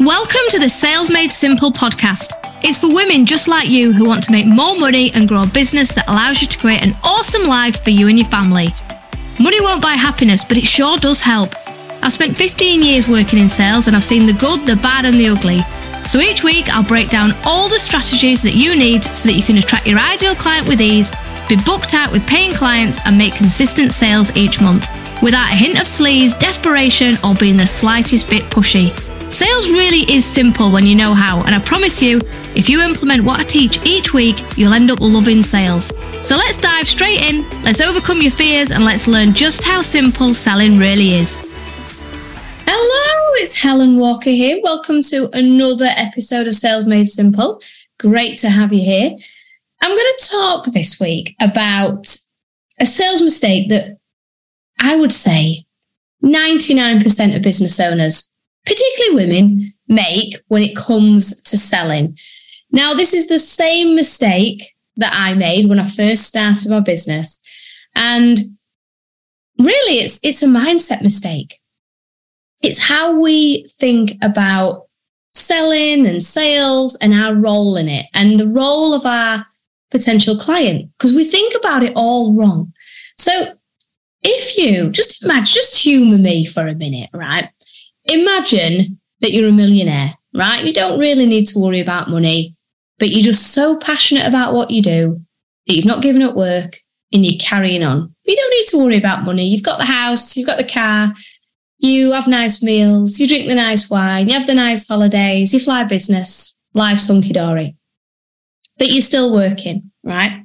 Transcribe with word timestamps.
Welcome 0.00 0.42
to 0.50 0.58
the 0.58 0.68
Sales 0.68 1.10
Made 1.10 1.32
Simple 1.32 1.72
podcast. 1.72 2.32
It's 2.62 2.76
for 2.76 2.92
women 2.92 3.24
just 3.24 3.48
like 3.48 3.70
you 3.70 3.94
who 3.94 4.04
want 4.04 4.22
to 4.24 4.30
make 4.30 4.44
more 4.44 4.76
money 4.76 5.10
and 5.14 5.26
grow 5.26 5.44
a 5.44 5.46
business 5.46 5.94
that 5.94 6.06
allows 6.06 6.42
you 6.42 6.48
to 6.48 6.58
create 6.58 6.84
an 6.84 6.94
awesome 7.02 7.48
life 7.48 7.82
for 7.82 7.88
you 7.88 8.06
and 8.08 8.18
your 8.18 8.28
family. 8.28 8.68
Money 9.40 9.58
won't 9.62 9.80
buy 9.80 9.94
happiness, 9.94 10.44
but 10.44 10.58
it 10.58 10.66
sure 10.66 10.98
does 10.98 11.22
help. 11.22 11.54
I've 12.02 12.12
spent 12.12 12.36
15 12.36 12.82
years 12.82 13.08
working 13.08 13.38
in 13.38 13.48
sales 13.48 13.86
and 13.86 13.96
I've 13.96 14.04
seen 14.04 14.26
the 14.26 14.34
good, 14.34 14.66
the 14.66 14.76
bad, 14.76 15.06
and 15.06 15.18
the 15.18 15.28
ugly. 15.28 15.60
So 16.06 16.20
each 16.20 16.44
week, 16.44 16.68
I'll 16.68 16.84
break 16.84 17.08
down 17.08 17.32
all 17.46 17.70
the 17.70 17.78
strategies 17.78 18.42
that 18.42 18.54
you 18.54 18.76
need 18.76 19.02
so 19.02 19.30
that 19.30 19.34
you 19.34 19.42
can 19.42 19.56
attract 19.56 19.86
your 19.86 19.98
ideal 19.98 20.34
client 20.34 20.68
with 20.68 20.82
ease, 20.82 21.10
be 21.48 21.56
booked 21.64 21.94
out 21.94 22.12
with 22.12 22.26
paying 22.26 22.52
clients, 22.52 23.00
and 23.06 23.16
make 23.16 23.34
consistent 23.34 23.94
sales 23.94 24.36
each 24.36 24.60
month 24.60 24.86
without 25.22 25.50
a 25.50 25.56
hint 25.56 25.78
of 25.78 25.86
sleaze, 25.86 26.38
desperation, 26.38 27.16
or 27.24 27.34
being 27.36 27.56
the 27.56 27.66
slightest 27.66 28.28
bit 28.28 28.42
pushy. 28.44 28.92
Sales 29.30 29.66
really 29.68 30.10
is 30.10 30.24
simple 30.24 30.70
when 30.70 30.86
you 30.86 30.94
know 30.94 31.12
how, 31.12 31.42
and 31.42 31.54
I 31.54 31.58
promise 31.58 32.00
you, 32.00 32.20
if 32.54 32.68
you 32.68 32.80
implement 32.80 33.24
what 33.24 33.40
I 33.40 33.42
teach 33.42 33.84
each 33.84 34.14
week, 34.14 34.36
you'll 34.56 34.72
end 34.72 34.88
up 34.88 35.00
loving 35.00 35.42
sales. 35.42 35.92
So 36.22 36.36
let's 36.36 36.58
dive 36.58 36.86
straight 36.86 37.20
in, 37.20 37.42
let's 37.64 37.80
overcome 37.80 38.22
your 38.22 38.30
fears, 38.30 38.70
and 38.70 38.84
let's 38.84 39.08
learn 39.08 39.34
just 39.34 39.64
how 39.64 39.80
simple 39.80 40.32
selling 40.32 40.78
really 40.78 41.14
is. 41.14 41.38
Hello, 42.66 43.32
it's 43.42 43.60
Helen 43.60 43.98
Walker 43.98 44.30
here. 44.30 44.60
Welcome 44.62 45.02
to 45.02 45.28
another 45.32 45.88
episode 45.96 46.46
of 46.46 46.54
Sales 46.54 46.86
Made 46.86 47.08
Simple. 47.08 47.60
Great 47.98 48.38
to 48.38 48.48
have 48.48 48.72
you 48.72 48.80
here. 48.80 49.10
I'm 49.82 49.90
going 49.90 50.12
to 50.18 50.28
talk 50.30 50.64
this 50.66 51.00
week 51.00 51.34
about 51.40 52.16
a 52.78 52.86
sales 52.86 53.22
mistake 53.22 53.70
that 53.70 53.98
I 54.78 54.94
would 54.94 55.12
say 55.12 55.66
99% 56.22 57.34
of 57.34 57.42
business 57.42 57.80
owners 57.80 58.35
particularly 58.66 59.26
women, 59.26 59.72
make 59.88 60.34
when 60.48 60.62
it 60.62 60.76
comes 60.76 61.40
to 61.42 61.56
selling. 61.56 62.16
Now, 62.70 62.94
this 62.94 63.14
is 63.14 63.28
the 63.28 63.38
same 63.38 63.94
mistake 63.94 64.62
that 64.96 65.12
I 65.14 65.34
made 65.34 65.68
when 65.68 65.78
I 65.78 65.86
first 65.86 66.24
started 66.24 66.68
my 66.68 66.80
business. 66.80 67.42
And 67.94 68.38
really, 69.58 70.00
it's, 70.00 70.22
it's 70.24 70.42
a 70.42 70.48
mindset 70.48 71.02
mistake. 71.02 71.60
It's 72.62 72.82
how 72.82 73.18
we 73.18 73.66
think 73.78 74.12
about 74.22 74.86
selling 75.34 76.06
and 76.06 76.22
sales 76.22 76.96
and 76.96 77.14
our 77.14 77.34
role 77.34 77.76
in 77.76 77.88
it 77.88 78.06
and 78.14 78.40
the 78.40 78.48
role 78.48 78.94
of 78.94 79.04
our 79.04 79.46
potential 79.90 80.36
client 80.36 80.90
because 80.98 81.14
we 81.14 81.24
think 81.24 81.54
about 81.54 81.82
it 81.82 81.92
all 81.94 82.36
wrong. 82.36 82.72
So 83.18 83.54
if 84.22 84.58
you 84.58 84.90
just 84.90 85.24
imagine, 85.24 85.46
just 85.46 85.82
humor 85.82 86.18
me 86.18 86.44
for 86.44 86.66
a 86.66 86.74
minute, 86.74 87.10
right? 87.12 87.50
Imagine 88.08 89.00
that 89.20 89.32
you're 89.32 89.48
a 89.48 89.52
millionaire, 89.52 90.14
right? 90.34 90.64
You 90.64 90.72
don't 90.72 90.98
really 90.98 91.26
need 91.26 91.46
to 91.48 91.58
worry 91.58 91.80
about 91.80 92.10
money, 92.10 92.54
but 92.98 93.10
you're 93.10 93.22
just 93.22 93.52
so 93.52 93.76
passionate 93.76 94.26
about 94.26 94.54
what 94.54 94.70
you 94.70 94.82
do 94.82 95.20
that 95.66 95.74
you've 95.74 95.86
not 95.86 96.02
given 96.02 96.22
up 96.22 96.34
work 96.34 96.76
and 97.12 97.24
you're 97.24 97.40
carrying 97.40 97.82
on. 97.82 98.14
You 98.24 98.36
don't 98.36 98.50
need 98.50 98.66
to 98.68 98.78
worry 98.78 98.96
about 98.96 99.24
money. 99.24 99.46
You've 99.46 99.62
got 99.62 99.78
the 99.78 99.84
house, 99.84 100.36
you've 100.36 100.46
got 100.46 100.58
the 100.58 100.64
car, 100.64 101.12
you 101.78 102.12
have 102.12 102.28
nice 102.28 102.62
meals, 102.62 103.18
you 103.18 103.28
drink 103.28 103.46
the 103.46 103.54
nice 103.54 103.90
wine, 103.90 104.28
you 104.28 104.34
have 104.34 104.46
the 104.46 104.54
nice 104.54 104.88
holidays, 104.88 105.52
you 105.52 105.60
fly 105.60 105.84
business, 105.84 106.60
life's 106.74 107.08
hunky 107.08 107.32
dory. 107.32 107.76
But 108.78 108.90
you're 108.90 109.02
still 109.02 109.32
working, 109.32 109.90
right? 110.02 110.44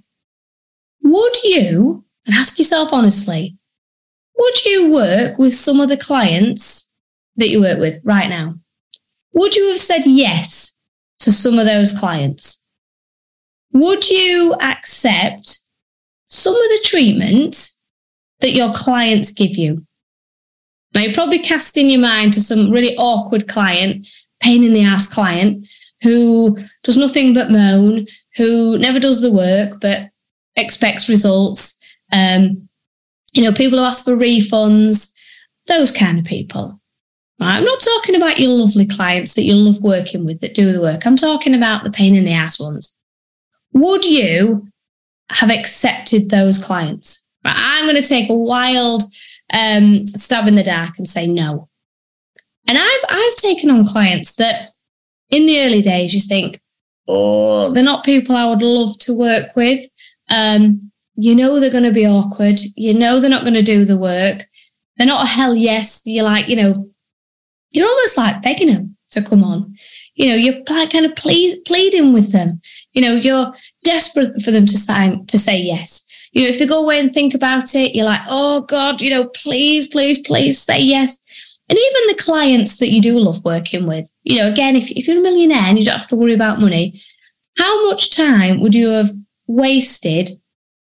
Would 1.04 1.44
you, 1.44 2.06
and 2.26 2.36
ask 2.36 2.58
yourself 2.58 2.94
honestly, 2.94 3.58
would 4.38 4.66
you 4.66 4.92
work 4.92 5.38
with 5.38 5.54
some 5.54 5.80
of 5.80 5.89
the 5.89 5.98
clients 5.98 6.91
that 7.36 7.50
you 7.50 7.62
work 7.62 7.80
with 7.80 8.00
right 8.04 8.30
now, 8.30 8.56
would 9.34 9.56
you 9.56 9.70
have 9.70 9.80
said 9.80 10.06
yes 10.06 10.80
to 11.20 11.32
some 11.32 11.58
of 11.58 11.66
those 11.66 11.98
clients? 11.98 12.68
Would 13.73 14.10
you 14.10 14.55
accept 14.61 15.58
some 16.26 16.55
of 16.55 16.61
the 16.61 16.82
treatment 16.83 17.70
that 18.42 18.52
your 18.52 18.73
clients 18.73 19.32
give 19.32 19.55
you? 19.58 19.86
Now, 20.94 21.02
you're 21.02 21.14
probably 21.14 21.39
casting 21.39 21.89
your 21.89 22.02
mind 22.02 22.33
to 22.33 22.42
some 22.42 22.70
really 22.70 22.98
awkward 22.98 23.48
client, 23.48 24.05
pain 24.42 24.64
in 24.64 24.73
the 24.73 24.84
ass 24.84 25.11
client 25.11 25.66
who 26.02 26.58
does 26.84 26.98
nothing 26.98 27.34
but 27.34 27.52
moan, 27.52 28.08
who 28.36 28.78
never 28.78 29.00
does 29.00 29.22
the 29.22 29.32
work 29.32 29.80
but 29.80 30.10
expects 30.55 31.08
results. 31.08 31.78
Um, 32.11 32.67
you 33.34 33.44
know, 33.44 33.54
people 33.54 33.80
who 33.80 33.86
ask 33.86 34.04
for 34.04 34.17
refunds, 34.17 35.14
those 35.67 35.95
kind 35.95 36.20
of 36.20 36.26
people. 36.26 36.80
I'm 37.48 37.64
not 37.64 37.80
talking 37.80 38.16
about 38.16 38.40
your 38.40 38.50
lovely 38.50 38.86
clients 38.86 39.34
that 39.34 39.44
you 39.44 39.56
love 39.56 39.82
working 39.82 40.26
with 40.26 40.42
that 40.42 40.54
do 40.54 40.72
the 40.72 40.82
work. 40.82 41.06
I'm 41.06 41.16
talking 41.16 41.56
about 41.56 41.84
the 41.84 41.92
pain 41.92 42.16
in 42.16 42.26
the 42.26 42.34
ass 42.34 42.60
ones. 42.60 43.02
Would 43.74 44.06
you 44.06 44.68
have 45.32 45.50
accepted 45.50 46.30
those 46.30 46.64
clients? 46.64 47.30
I'm 47.44 47.86
going 47.86 48.02
to 48.02 48.08
take 48.08 48.30
a 48.30 48.36
wild 48.36 49.04
um, 49.54 50.08
stab 50.08 50.48
in 50.48 50.56
the 50.56 50.64
dark 50.64 50.98
and 50.98 51.08
say 51.08 51.28
no. 51.28 51.68
And 52.68 52.78
I've 52.78 53.06
I've 53.10 53.36
taken 53.36 53.72
on 53.72 53.88
clients 53.88 54.36
that 54.36 54.70
in 55.30 55.48
the 55.48 55.62
early 55.62 55.82
days 55.82 56.14
you 56.14 56.22
think, 56.22 56.60
oh, 57.08 57.72
they're 57.72 57.84
not 57.84 58.06
people 58.06 58.36
I 58.36 58.48
would 58.48 58.62
love 58.62 59.00
to 59.00 59.18
work 59.18 59.56
with. 59.56 59.86
Um, 60.30 60.92
you 61.16 61.36
know 61.36 61.60
they're 61.60 61.72
going 61.72 61.84
to 61.84 61.92
be 61.92 62.08
awkward. 62.08 62.60
You 62.76 62.94
know 62.94 63.20
they're 63.20 63.30
not 63.30 63.44
going 63.44 63.56
to 63.56 63.62
do 63.62 63.84
the 63.84 63.98
work. 63.98 64.44
They're 64.98 65.08
not 65.08 65.26
a 65.26 65.28
hell 65.28 65.56
yes. 65.56 66.04
You're 66.06 66.23
like, 66.23 66.48
you 66.48 66.56
know, 66.56 66.91
you're 67.71 67.87
almost 67.87 68.17
like 68.17 68.42
begging 68.42 68.67
them 68.67 68.95
to 69.11 69.23
come 69.23 69.43
on. 69.43 69.76
You 70.15 70.30
know, 70.30 70.36
you're 70.36 70.64
kind 70.64 71.05
of 71.05 71.15
plead, 71.15 71.64
pleading 71.65 72.14
with 72.14 72.32
them. 72.32 72.61
You 72.93 73.02
know, 73.02 73.14
you're 73.14 73.54
desperate 73.83 74.42
for 74.42 74.52
them 74.52 74.65
to 74.65 74.77
sign 74.77 75.26
to 75.27 75.37
say 75.37 75.59
yes. 75.59 76.08
You 76.33 76.43
know, 76.43 76.49
if 76.49 76.60
they 76.60 76.65
go 76.65 76.83
away 76.83 76.99
and 76.99 77.11
think 77.11 77.33
about 77.33 77.76
it, 77.76 77.95
you're 77.95 78.05
like, 78.05 78.21
oh 78.27 78.61
God, 78.61 79.02
you 79.02 79.10
know, 79.10 79.27
please, 79.27 79.87
please, 79.87 80.21
please 80.21 80.61
say 80.61 80.80
yes. 80.80 81.26
And 81.70 81.80
even 81.80 82.08
the 82.08 82.23
clients 82.23 82.80
that 82.80 82.92
you 82.92 83.02
do 83.02 83.17
love 83.17 83.43
working 83.45 83.87
with, 83.87 84.11
you 84.23 84.39
know, 84.39 84.49
again, 84.49 84.76
if, 84.76 84.92
if 84.92 85.08
you're 85.08 85.20
a 85.20 85.23
millionaire 85.23 85.64
and 85.64 85.80
you 85.80 85.86
don't 85.86 85.99
have 85.99 86.08
to 86.10 86.15
worry 86.15 86.33
about 86.33 86.60
money, 86.60 87.02
how 87.58 87.89
much 87.89 88.15
time 88.15 88.60
would 88.60 88.76
you 88.76 88.89
have 88.89 89.10
wasted 89.48 90.31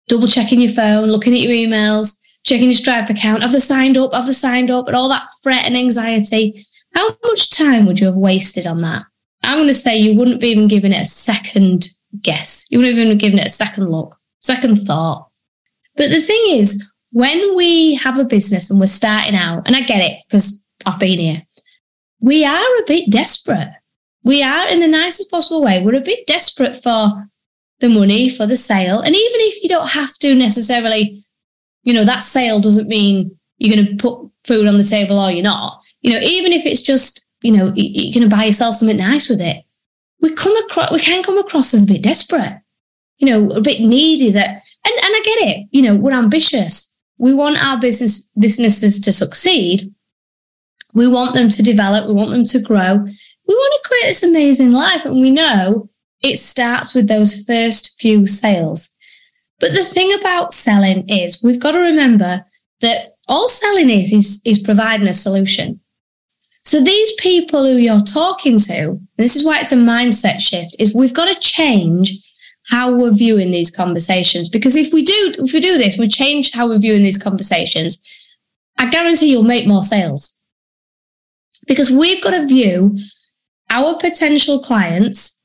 double 0.09 0.28
checking 0.28 0.61
your 0.61 0.72
phone, 0.72 1.09
looking 1.09 1.32
at 1.34 1.41
your 1.41 1.53
emails, 1.53 2.22
checking 2.45 2.67
your 2.67 2.75
Stripe 2.75 3.09
account. 3.09 3.43
Have 3.43 3.53
they 3.53 3.59
signed 3.59 3.97
up? 3.97 4.13
Have 4.15 4.27
they 4.27 4.33
signed 4.33 4.71
up? 4.71 4.87
And 4.87 4.97
all 4.97 5.09
that 5.09 5.29
fret 5.43 5.65
and 5.65 5.77
anxiety. 5.77 6.67
How 6.95 7.17
much 7.25 7.51
time 7.51 7.87
would 7.87 7.99
you 7.99 8.07
have 8.07 8.17
wasted 8.17 8.67
on 8.67 8.81
that? 8.83 9.05
I'm 9.45 9.59
going 9.59 9.69
to 9.69 9.75
say 9.75 9.97
you 9.97 10.17
wouldn't 10.17 10.41
be 10.41 10.49
even 10.49 10.69
giving 10.69 10.93
it 10.93 11.03
a 11.03 11.07
second 11.07 11.89
guess. 12.21 12.67
You 12.71 12.79
wouldn't 12.79 12.99
even 12.99 13.19
given 13.19 13.39
it 13.39 13.47
a 13.47 13.51
second 13.51 13.89
look, 13.89 14.17
second 14.41 14.77
thought. 14.77 15.29
But 15.97 16.11
the 16.11 16.21
thing 16.21 16.43
is, 16.49 16.91
when 17.11 17.57
we 17.57 17.95
have 17.97 18.19
a 18.19 18.25
business 18.25 18.71
and 18.71 18.81
we're 18.81 18.87
starting 18.87 19.35
out, 19.35 19.67
and 19.67 19.77
I 19.77 19.81
get 19.81 20.03
it 20.03 20.19
because 20.29 20.67
I've 20.87 20.99
been 20.99 21.19
here, 21.19 21.43
we 22.21 22.45
are 22.45 22.79
a 22.79 22.85
bit 22.87 23.11
desperate. 23.11 23.71
We 24.23 24.43
are 24.43 24.69
in 24.69 24.81
the 24.81 24.89
nicest 24.89 25.31
possible 25.31 25.63
way. 25.63 25.83
We're 25.83 25.97
a 25.97 26.01
bit 26.01 26.27
desperate 26.27 26.77
for 26.77 27.29
the 27.81 27.89
money, 27.89 28.29
for 28.29 28.47
the 28.47 28.57
sale. 28.57 29.01
And 29.01 29.15
even 29.15 29.41
if 29.41 29.63
you 29.63 29.69
don't 29.69 29.91
have 29.91 30.17
to 30.19 30.35
necessarily 30.35 31.25
you 31.82 31.93
know, 31.93 32.04
that 32.04 32.25
sale 32.25 32.60
doesn't 32.60 32.88
mean 32.88 33.37
you're 33.59 33.75
going 33.75 33.87
to 33.87 33.97
put 33.97 34.31
food 34.44 34.66
on 34.66 34.76
the 34.76 34.82
table 34.82 35.19
or 35.19 35.31
you're 35.31 35.43
not. 35.43 35.81
You 36.00 36.12
know, 36.12 36.20
even 36.20 36.53
if 36.53 36.66
it's 36.66 36.82
just, 36.82 37.28
you 37.43 37.53
know, 37.53 37.72
you're 37.75 38.15
going 38.15 38.28
to 38.28 38.34
buy 38.34 38.44
yourself 38.44 38.76
something 38.76 38.97
nice 38.97 39.28
with 39.28 39.41
it. 39.41 39.65
We 40.20 40.34
come 40.34 40.56
across, 40.65 40.93
we 40.93 41.00
can 41.00 41.22
come 41.22 41.38
across 41.38 41.75
as 41.75 41.84
a 41.84 41.93
bit 41.93 42.03
desperate, 42.03 42.60
you 43.19 43.26
know, 43.26 43.54
a 43.54 43.60
bit 43.60 43.81
needy 43.81 44.31
that, 44.31 44.48
and, 44.48 44.94
and 44.94 45.03
I 45.03 45.22
get 45.25 45.48
it, 45.48 45.66
you 45.70 45.82
know, 45.82 45.97
we're 45.97 46.12
ambitious. 46.12 46.98
We 47.19 47.34
want 47.34 47.65
our 47.65 47.78
business, 47.78 48.32
businesses 48.38 48.99
to 49.00 49.12
succeed. 49.12 49.93
We 50.94 51.09
want 51.09 51.35
them 51.35 51.50
to 51.50 51.62
develop. 51.62 52.06
We 52.06 52.14
want 52.14 52.31
them 52.31 52.44
to 52.46 52.61
grow. 52.61 52.96
We 52.99 53.55
want 53.55 53.82
to 53.82 53.88
create 53.88 54.06
this 54.06 54.25
amazing 54.25 54.73
life. 54.73 55.05
And 55.05 55.20
we 55.20 55.31
know 55.31 55.88
it 56.20 56.38
starts 56.38 56.94
with 56.94 57.08
those 57.08 57.44
first 57.44 58.00
few 58.00 58.26
sales. 58.26 58.96
But 59.62 59.75
the 59.75 59.85
thing 59.85 60.12
about 60.19 60.53
selling 60.53 61.09
is 61.09 61.41
we've 61.43 61.61
got 61.61 61.70
to 61.70 61.79
remember 61.79 62.44
that 62.81 63.14
all 63.29 63.49
selling 63.49 63.91
is, 63.91 64.12
is, 64.12 64.43
is 64.44 64.59
providing 64.59 65.06
a 65.06 65.14
solution. 65.14 65.81
So 66.64 66.82
these 66.82 67.12
people 67.14 67.64
who 67.64 67.76
you're 67.76 68.00
talking 68.00 68.59
to, 68.59 68.81
and 68.88 69.09
this 69.17 69.37
is 69.37 69.47
why 69.47 69.61
it's 69.61 69.70
a 69.70 69.76
mindset 69.76 70.41
shift, 70.41 70.75
is 70.81 70.97
we've 70.97 71.14
got 71.14 71.32
to 71.32 71.41
change 71.41 72.12
how 72.67 72.93
we're 72.93 73.14
viewing 73.14 73.53
these 73.53 73.75
conversations. 73.75 74.49
Because 74.49 74.75
if 74.75 74.93
we 74.93 75.05
do, 75.05 75.35
if 75.38 75.53
we 75.53 75.61
do 75.61 75.79
this, 75.79 75.97
we 75.97 76.09
change 76.09 76.53
how 76.53 76.69
we're 76.69 76.79
viewing 76.79 77.05
these 77.05 77.23
conversations, 77.23 78.05
I 78.79 78.91
guarantee 78.91 79.31
you'll 79.31 79.44
make 79.44 79.69
more 79.69 79.85
sales. 79.85 80.41
Because 81.69 81.88
we've 81.88 82.23
got 82.23 82.32
to 82.32 82.49
view 82.49 82.99
our 83.70 83.97
potential 83.97 84.59
clients 84.59 85.41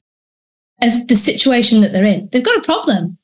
as 0.82 1.06
the 1.06 1.16
situation 1.16 1.82
that 1.82 1.92
they're 1.92 2.04
in. 2.04 2.30
They've 2.32 2.44
got 2.44 2.58
a 2.58 2.62
problem. 2.62 3.20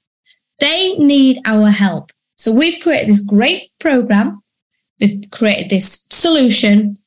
They 0.59 0.95
need 0.97 1.39
our 1.45 1.69
help. 1.69 2.11
So 2.37 2.55
we've 2.55 2.81
created 2.81 3.09
this 3.09 3.25
great 3.25 3.71
program. 3.79 4.41
We've 4.99 5.23
created 5.31 5.69
this 5.69 6.07
solution 6.11 6.97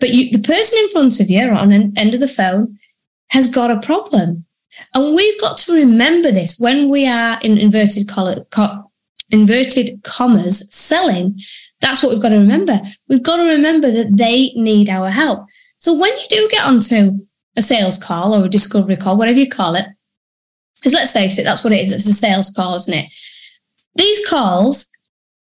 But 0.00 0.10
you, 0.10 0.30
the 0.30 0.38
person 0.38 0.78
in 0.80 0.88
front 0.90 1.20
of 1.20 1.30
you 1.30 1.48
or 1.48 1.52
on 1.52 1.70
the 1.70 1.92
end 1.96 2.14
of 2.14 2.20
the 2.20 2.28
phone 2.28 2.78
has 3.30 3.50
got 3.50 3.70
a 3.70 3.80
problem. 3.80 4.44
And 4.94 5.14
we've 5.16 5.40
got 5.40 5.58
to 5.58 5.74
remember 5.74 6.30
this 6.30 6.58
when 6.60 6.88
we 6.88 7.06
are 7.06 7.38
in 7.42 7.58
inverted, 7.58 8.08
co- 8.08 8.90
inverted 9.30 10.02
commas 10.04 10.72
selling. 10.72 11.40
That's 11.80 12.02
what 12.02 12.12
we've 12.12 12.22
got 12.22 12.30
to 12.30 12.38
remember. 12.38 12.80
We've 13.08 13.22
got 13.22 13.36
to 13.38 13.44
remember 13.44 13.90
that 13.90 14.16
they 14.16 14.52
need 14.54 14.88
our 14.88 15.10
help. 15.10 15.46
So 15.78 15.98
when 15.98 16.16
you 16.16 16.24
do 16.28 16.48
get 16.50 16.64
onto 16.64 17.18
a 17.56 17.62
sales 17.62 18.02
call 18.02 18.34
or 18.34 18.44
a 18.44 18.48
discovery 18.48 18.96
call, 18.96 19.16
whatever 19.16 19.38
you 19.38 19.48
call 19.48 19.74
it, 19.74 19.86
because 20.78 20.92
let's 20.92 21.12
face 21.12 21.38
it, 21.38 21.44
that's 21.44 21.64
what 21.64 21.72
it 21.72 21.80
is. 21.80 21.92
It's 21.92 22.06
a 22.06 22.12
sales 22.12 22.50
call, 22.50 22.74
isn't 22.74 22.94
it? 22.94 23.06
These 23.94 24.26
calls 24.28 24.90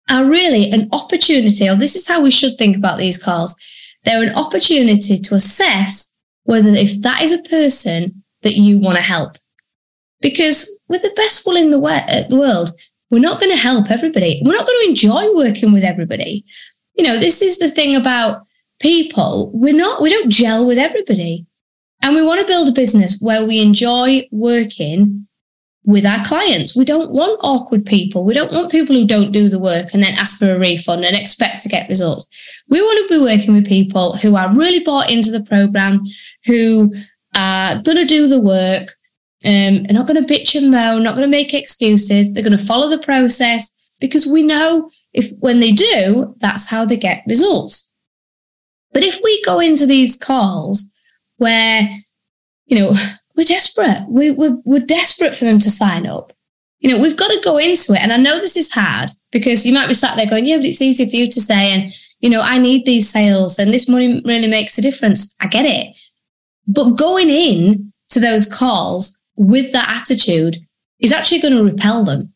are 0.09 0.25
really 0.25 0.71
an 0.71 0.89
opportunity, 0.93 1.69
or 1.69 1.77
this 1.77 1.95
is 1.95 2.09
how 2.09 2.23
we 2.23 2.31
should 2.31 2.57
think 2.57 2.77
about 2.77 2.99
these 2.99 3.23
calls. 3.23 3.61
They're 4.05 4.23
an 4.23 4.35
opportunity 4.35 5.19
to 5.19 5.35
assess 5.35 6.17
whether 6.45 6.71
if 6.71 7.01
that 7.03 7.23
is 7.23 7.33
a 7.33 7.49
person 7.49 8.23
that 8.43 8.57
you 8.57 8.79
want 8.79 8.97
to 8.97 9.03
help. 9.03 9.37
Because 10.23 10.81
with 10.89 11.03
the 11.03 11.13
best 11.17 11.47
will 11.47 11.57
in 11.57 11.71
the 11.71 11.79
uh, 11.79 12.25
world, 12.35 12.71
we're 13.11 13.21
not 13.21 13.41
going 13.41 13.53
to 13.53 13.57
help 13.57 13.91
everybody. 13.91 14.43
We're 14.45 14.55
not 14.55 14.67
going 14.67 14.79
to 14.83 14.89
enjoy 14.89 15.35
working 15.35 15.73
with 15.73 15.85
everybody. 15.85 16.45
You 16.95 17.05
know, 17.05 17.19
this 17.19 17.43
is 17.43 17.59
the 17.59 17.71
thing 17.71 17.95
about 17.95 18.43
people. 18.81 19.51
We're 19.53 19.77
not, 19.77 20.01
we 20.01 20.11
don't 20.11 20.31
gel 20.31 20.67
with 20.67 20.79
everybody. 20.79 21.47
And 22.03 22.15
we 22.15 22.25
want 22.25 22.41
to 22.41 22.47
build 22.47 22.69
a 22.69 22.73
business 22.73 23.21
where 23.21 23.45
we 23.45 23.61
enjoy 23.61 24.27
working 24.31 25.27
with 25.85 26.05
our 26.05 26.25
clients. 26.25 26.77
We 26.77 26.85
don't 26.85 27.11
want 27.11 27.41
awkward 27.43 27.87
people. 27.87 28.25
We 28.25 28.35
don't 28.35 28.53
want 28.53 28.71
people 28.71 28.95
who 28.95 29.07
don't 29.07 29.33
do 29.33 29.49
the 29.49 29.59
work 29.59 29.93
and 29.93 30.03
then 30.03 30.15
ask 30.15 30.39
for 30.39 30.51
a 30.51 30.59
refund 30.59 31.05
and 31.05 31.17
expect 31.17 31.63
to 31.63 31.69
get 31.69 31.89
results. 31.89 32.29
We 32.69 32.81
want 32.81 33.09
to 33.09 33.19
be 33.19 33.23
working 33.23 33.55
with 33.55 33.67
people 33.67 34.17
who 34.17 34.37
are 34.37 34.53
really 34.55 34.85
bought 34.85 35.11
into 35.11 35.31
the 35.31 35.43
program, 35.43 36.01
who 36.47 36.95
are 37.37 37.83
going 37.83 37.97
to 37.97 38.05
do 38.05 38.29
the 38.29 38.41
work, 38.41 38.93
um, 39.45 39.87
are 39.89 39.95
not 39.95 40.07
going 40.07 40.25
to 40.25 40.33
bitch 40.33 40.55
and 40.55 40.71
moan, 40.71 41.03
not 41.03 41.17
going 41.17 41.27
to 41.27 41.31
make 41.31 41.55
excuses. 41.55 42.33
They're 42.33 42.45
going 42.45 42.57
to 42.57 42.65
follow 42.65 42.89
the 42.89 42.99
process 42.99 43.75
because 44.01 44.27
we 44.27 44.43
know 44.43 44.91
if 45.13 45.31
when 45.41 45.61
they 45.61 45.73
do, 45.73 46.35
that's 46.39 46.69
how 46.69 46.85
they 46.85 46.97
get 46.97 47.25
results. 47.27 47.95
But 48.93 49.03
if 49.03 49.21
we 49.23 49.43
go 49.45 49.61
into 49.61 49.87
these 49.87 50.17
calls 50.17 50.95
where, 51.41 51.89
you 52.67 52.79
know, 52.79 52.95
we're 53.37 53.45
desperate. 53.45 54.05
We, 54.09 54.31
we're, 54.31 54.59
we're 54.65 54.85
desperate 54.85 55.35
for 55.35 55.47
them 55.47 55.59
to 55.59 55.71
sign 55.71 56.07
up. 56.07 56.33
You 56.81 56.91
know, 56.91 57.01
we've 57.01 57.17
got 57.17 57.29
to 57.29 57.41
go 57.43 57.57
into 57.57 57.95
it. 57.95 58.03
And 58.03 58.13
I 58.13 58.19
know 58.19 58.39
this 58.39 58.57
is 58.57 58.73
hard 58.73 59.11
because 59.33 59.65
you 59.65 59.73
might 59.73 59.89
be 59.89 59.95
sat 59.95 60.17
there 60.17 60.27
going, 60.27 60.47
yeah, 60.47 60.59
but 60.59 60.67
it's 60.67 60.83
easy 60.83 61.09
for 61.09 61.17
you 61.17 61.31
to 61.31 61.41
say, 61.41 61.73
and, 61.73 61.93
you 62.21 62.29
know, 62.29 62.43
I 62.43 62.59
need 62.59 62.85
these 62.85 63.09
sales 63.09 63.59
and 63.59 63.73
this 63.73 63.89
money 63.89 64.21
really 64.25 64.49
makes 64.49 64.77
a 64.77 64.83
difference. 64.83 65.35
I 65.41 65.47
get 65.47 65.65
it. 65.65 65.95
But 66.67 66.99
going 66.99 67.31
in 67.31 67.93
to 68.11 68.21
those 68.21 68.53
calls 68.53 69.21
with 69.37 69.73
that 69.73 69.89
attitude 69.89 70.59
is 70.99 71.13
actually 71.13 71.41
going 71.41 71.57
to 71.57 71.65
repel 71.65 72.05
them 72.05 72.35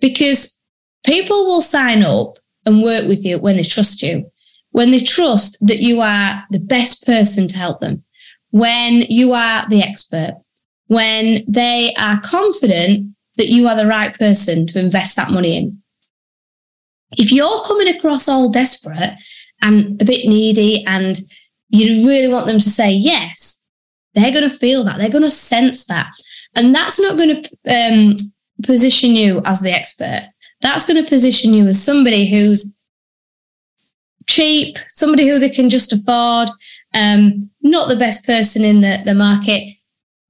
because 0.00 0.62
people 1.04 1.44
will 1.44 1.60
sign 1.60 2.02
up 2.02 2.38
and 2.64 2.82
work 2.82 3.06
with 3.06 3.26
you 3.26 3.38
when 3.38 3.56
they 3.56 3.62
trust 3.62 4.02
you, 4.02 4.24
when 4.70 4.90
they 4.90 5.00
trust 5.00 5.58
that 5.66 5.80
you 5.80 6.00
are 6.00 6.44
the 6.50 6.60
best 6.60 7.04
person 7.04 7.46
to 7.48 7.58
help 7.58 7.80
them 7.80 8.02
when 8.52 9.00
you 9.08 9.32
are 9.32 9.68
the 9.68 9.82
expert, 9.82 10.40
when 10.86 11.44
they 11.48 11.92
are 11.98 12.20
confident 12.20 13.14
that 13.36 13.48
you 13.48 13.66
are 13.66 13.76
the 13.76 13.86
right 13.86 14.16
person 14.16 14.66
to 14.68 14.78
invest 14.78 15.16
that 15.16 15.30
money 15.30 15.56
in. 15.56 15.82
If 17.12 17.32
you're 17.32 17.62
coming 17.64 17.88
across 17.88 18.28
all 18.28 18.50
desperate 18.50 19.14
and 19.62 20.00
a 20.00 20.04
bit 20.04 20.28
needy 20.28 20.84
and 20.86 21.18
you 21.70 22.06
really 22.06 22.32
want 22.32 22.46
them 22.46 22.58
to 22.58 22.70
say 22.70 22.92
yes, 22.92 23.66
they're 24.14 24.30
going 24.30 24.48
to 24.48 24.54
feel 24.54 24.84
that. 24.84 24.98
They're 24.98 25.08
going 25.08 25.24
to 25.24 25.30
sense 25.30 25.86
that. 25.86 26.10
And 26.54 26.74
that's 26.74 27.00
not 27.00 27.16
going 27.16 27.42
to 27.42 27.50
um, 27.68 28.16
position 28.62 29.16
you 29.16 29.40
as 29.46 29.62
the 29.62 29.72
expert. 29.72 30.28
That's 30.60 30.86
going 30.86 31.02
to 31.02 31.08
position 31.08 31.54
you 31.54 31.66
as 31.68 31.82
somebody 31.82 32.28
who's 32.28 32.76
cheap, 34.26 34.76
somebody 34.90 35.26
who 35.26 35.38
they 35.38 35.48
can 35.48 35.70
just 35.70 35.92
afford, 35.92 36.50
um, 36.94 37.50
not 37.60 37.88
the 37.88 37.96
best 37.96 38.26
person 38.26 38.64
in 38.64 38.80
the, 38.80 39.02
the 39.04 39.14
market, 39.14 39.76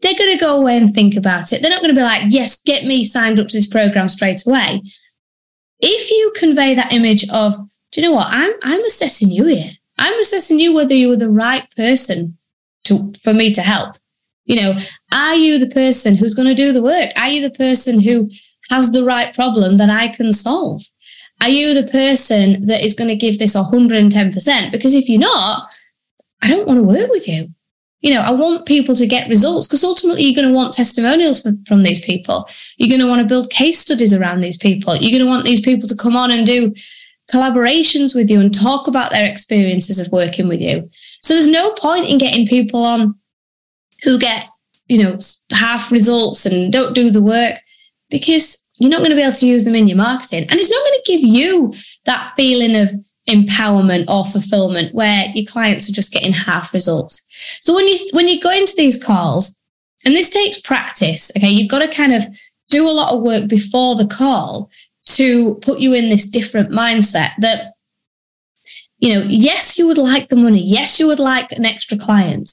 they're 0.01 0.19
going 0.19 0.37
to 0.37 0.45
go 0.45 0.59
away 0.59 0.77
and 0.77 0.95
think 0.95 1.17
about 1.17 1.53
it. 1.53 1.63
They're 1.63 1.71
not 1.71 1.81
going 1.81 1.95
to 1.95 1.99
be 2.01 2.05
like, 2.05 2.25
yes, 2.29 2.63
get 2.63 2.85
me 2.85 3.05
signed 3.05 3.39
up 3.39 3.49
to 3.49 3.57
this 3.57 3.69
program 3.69 4.09
straight 4.09 4.43
away. 4.47 4.83
If 5.81 6.11
you 6.11 6.33
convey 6.37 6.75
that 6.75 6.93
image 6.93 7.29
of, 7.31 7.57
do 7.93 8.01
you 8.01 8.07
know 8.07 8.13
what? 8.13 8.29
I'm, 8.31 8.53
I'm 8.63 8.85
assessing 8.85 9.31
you 9.31 9.47
here. 9.47 9.71
I'm 9.99 10.19
assessing 10.19 10.59
you 10.59 10.75
whether 10.75 10.95
you're 10.95 11.17
the 11.17 11.31
right 11.31 11.69
person 11.77 12.37
to, 12.85 13.13
for 13.23 13.33
me 13.33 13.53
to 13.55 13.63
help. 13.63 13.97
You 14.45 14.57
know, 14.57 14.79
are 15.13 15.37
you 15.37 15.59
the 15.59 15.69
person 15.69 16.17
who's 16.17 16.35
going 16.35 16.49
to 16.49 16.55
do 16.55 16.73
the 16.73 16.83
work? 16.83 17.11
Are 17.17 17.29
you 17.29 17.41
the 17.41 17.57
person 17.57 18.01
who 18.01 18.31
has 18.71 18.93
the 18.93 19.05
right 19.05 19.33
problem 19.35 19.77
that 19.77 19.91
I 19.91 20.09
can 20.09 20.33
solve? 20.33 20.83
Are 21.41 21.49
you 21.49 21.75
the 21.75 21.91
person 21.91 22.67
that 22.67 22.85
is 22.85 22.95
going 22.95 23.09
to 23.09 23.17
give 23.17 23.39
this 23.39 23.57
110%? 23.57 24.73
Because 24.73 24.95
if 24.95 25.09
you're 25.09 25.21
not, 25.21 25.69
I 26.43 26.49
don't 26.49 26.67
want 26.67 26.79
to 26.79 26.85
work 26.85 27.11
with 27.11 27.29
you. 27.29 27.49
You 28.01 28.15
know, 28.15 28.21
I 28.21 28.33
want 28.33 28.67
people 28.67 28.97
to 28.97 29.07
get 29.07 29.29
results 29.29 29.69
because 29.69 29.85
ultimately 29.85 30.25
you're 30.25 30.35
going 30.35 30.49
to 30.49 30.55
want 30.55 30.75
testimonials 30.75 31.43
for, 31.43 31.53
from 31.69 31.85
these 31.85 32.05
people. 32.05 32.49
You're 32.77 32.89
going 32.89 33.01
to 33.01 33.07
want 33.07 33.23
to 33.23 33.33
build 33.33 33.51
case 33.51 33.79
studies 33.79 34.13
around 34.13 34.41
these 34.41 34.57
people. 34.57 34.97
You're 34.97 35.13
going 35.13 35.25
to 35.25 35.31
want 35.31 35.45
these 35.45 35.61
people 35.61 35.89
to 35.89 35.97
come 35.97 36.17
on 36.17 36.33
and 36.33 36.45
do 36.45 36.75
collaborations 37.31 38.15
with 38.15 38.29
you 38.29 38.41
and 38.41 38.53
talk 38.53 38.89
about 38.89 39.13
their 39.13 39.31
experiences 39.31 40.01
of 40.01 40.13
working 40.13 40.49
with 40.49 40.61
you. 40.61 40.91
So 41.23 41.35
there's 41.35 41.47
no 41.47 41.73
point 41.75 42.07
in 42.07 42.19
getting 42.19 42.47
people 42.47 42.85
on 42.85 43.15
who 44.03 44.19
get, 44.19 44.49
you 44.89 45.03
know, 45.03 45.19
half 45.53 45.93
results 45.93 46.45
and 46.45 46.73
don't 46.73 46.95
do 46.95 47.11
the 47.11 47.23
work 47.23 47.59
because 48.11 48.69
you're 48.79 48.91
not 48.91 48.99
going 48.99 49.11
to 49.11 49.17
be 49.17 49.23
able 49.23 49.33
to 49.33 49.47
use 49.47 49.65
them 49.65 49.77
in 49.77 49.87
your 49.87 49.97
marketing. 49.97 50.47
And 50.49 50.59
it's 50.59 50.71
not 50.71 50.85
going 50.85 51.01
to 51.05 51.13
give 51.13 51.23
you 51.23 51.73
that 52.05 52.31
feeling 52.31 52.77
of 52.77 52.91
empowerment 53.29 54.05
or 54.09 54.25
fulfillment 54.25 54.95
where 54.95 55.27
your 55.35 55.47
clients 55.47 55.89
are 55.89 55.93
just 55.93 56.13
getting 56.13 56.33
half 56.33 56.75
results. 56.75 57.27
So 57.61 57.75
when 57.75 57.87
you 57.87 57.99
when 58.13 58.29
you 58.29 58.41
go 58.41 58.51
into 58.51 58.75
these 58.77 59.03
calls, 59.03 59.63
and 60.05 60.15
this 60.15 60.31
takes 60.31 60.61
practice, 60.61 61.31
okay, 61.37 61.49
you've 61.49 61.71
got 61.71 61.81
to 61.81 61.89
kind 61.89 62.13
of 62.13 62.25
do 62.71 62.89
a 62.89 62.91
lot 62.91 63.13
of 63.13 63.23
work 63.23 63.49
before 63.49 63.95
the 63.95 64.07
call 64.07 64.71
to 65.05 65.57
put 65.57 65.81
you 65.81 65.93
in 65.93 66.09
this 66.09 66.31
different 66.31 66.71
mindset 66.71 67.31
that 67.39 67.75
you 68.99 69.13
know, 69.13 69.27
yes, 69.29 69.79
you 69.79 69.89
would 69.89 69.99
like 69.99 70.29
the 70.29 70.37
money. 70.37 70.63
Yes, 70.63 71.01
you 71.01 71.09
would 71.09 71.19
like 71.19 71.51
an 71.51 71.67
extra 71.67 71.99
client, 71.99 72.53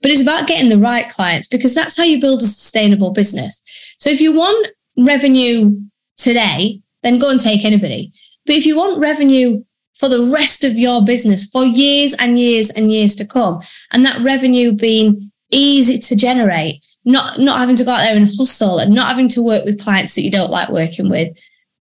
but 0.00 0.12
it's 0.12 0.22
about 0.22 0.46
getting 0.46 0.68
the 0.68 0.78
right 0.78 1.08
clients 1.08 1.48
because 1.48 1.74
that's 1.74 1.96
how 1.96 2.04
you 2.04 2.20
build 2.20 2.40
a 2.40 2.44
sustainable 2.44 3.10
business. 3.10 3.64
So 3.98 4.08
if 4.08 4.20
you 4.20 4.32
want 4.32 4.68
revenue 4.96 5.76
today, 6.16 6.80
then 7.02 7.18
go 7.18 7.30
and 7.30 7.40
take 7.40 7.64
anybody. 7.64 8.12
But 8.46 8.54
if 8.54 8.64
you 8.64 8.76
want 8.76 9.00
revenue 9.00 9.64
for 9.98 10.08
the 10.08 10.30
rest 10.32 10.64
of 10.64 10.76
your 10.76 11.04
business 11.04 11.50
for 11.50 11.64
years 11.64 12.14
and 12.14 12.38
years 12.38 12.70
and 12.70 12.92
years 12.92 13.16
to 13.16 13.26
come. 13.26 13.60
And 13.92 14.04
that 14.06 14.22
revenue 14.22 14.72
being 14.72 15.32
easy 15.50 15.98
to 15.98 16.16
generate, 16.16 16.82
not, 17.04 17.38
not 17.38 17.58
having 17.58 17.76
to 17.76 17.84
go 17.84 17.92
out 17.92 18.02
there 18.02 18.16
and 18.16 18.28
hustle 18.28 18.78
and 18.78 18.94
not 18.94 19.08
having 19.08 19.28
to 19.30 19.44
work 19.44 19.64
with 19.64 19.82
clients 19.82 20.14
that 20.14 20.22
you 20.22 20.30
don't 20.30 20.50
like 20.50 20.68
working 20.68 21.10
with. 21.10 21.36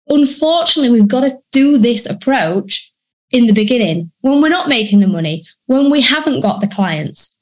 Unfortunately, 0.09 0.91
we've 0.91 1.09
got 1.09 1.21
to 1.21 1.39
do 1.53 1.79
this 1.79 2.09
approach 2.09 2.93
in 3.31 3.47
the 3.47 3.55
beginning 3.55 4.13
when 4.21 4.43
we're 4.43 4.49
not 4.49 4.69
making 4.69 5.01
the 5.01 5.07
money, 5.07 5.45
when 5.67 5.91
we 5.91 6.01
haven't 6.03 6.41
got 6.41 6.61
the 6.61 6.69
clients, 6.69 7.41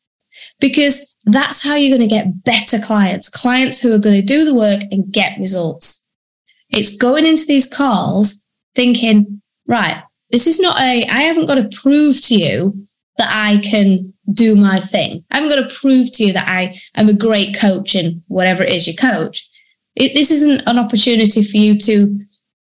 because 0.61 1.17
that's 1.25 1.63
how 1.63 1.75
you're 1.75 1.97
going 1.97 2.09
to 2.09 2.15
get 2.15 2.45
better 2.45 2.79
clients, 2.85 3.29
clients 3.29 3.81
who 3.81 3.93
are 3.93 3.99
going 3.99 4.15
to 4.15 4.23
do 4.23 4.45
the 4.45 4.55
work 4.55 4.83
and 4.93 5.13
get 5.13 5.39
results. 5.39 6.09
It's 6.71 6.97
going 6.97 7.27
into 7.27 7.45
these 7.47 7.69
calls 7.69 8.47
thinking, 8.75 9.43
right, 9.67 10.03
this 10.33 10.47
is 10.47 10.59
not 10.59 10.81
a, 10.81 11.05
I 11.07 11.21
haven't 11.23 11.47
got 11.47 11.57
to 11.57 11.77
prove 11.81 12.21
to 12.23 12.35
you 12.35 12.89
that 13.19 13.29
I 13.31 13.59
can 13.59 14.13
do 14.33 14.57
my 14.57 14.81
thing. 14.81 15.25
I 15.31 15.37
haven't 15.37 15.51
got 15.51 15.69
to 15.69 15.75
prove 15.75 16.13
to 16.15 16.25
you 16.25 16.33
that 16.33 16.49
I 16.49 16.75
am 16.97 17.09
a 17.09 17.15
great 17.15 17.57
coach 17.57 17.95
in 17.95 18.23
whatever 18.29 18.65
it 18.65 18.73
is 18.73 18.87
you 18.87 18.97
coach. 18.97 19.47
It, 19.95 20.15
this 20.15 20.31
isn't 20.31 20.63
an 20.67 20.79
opportunity 20.79 21.45
for 21.45 21.59
you 21.59 21.79
to, 21.81 22.19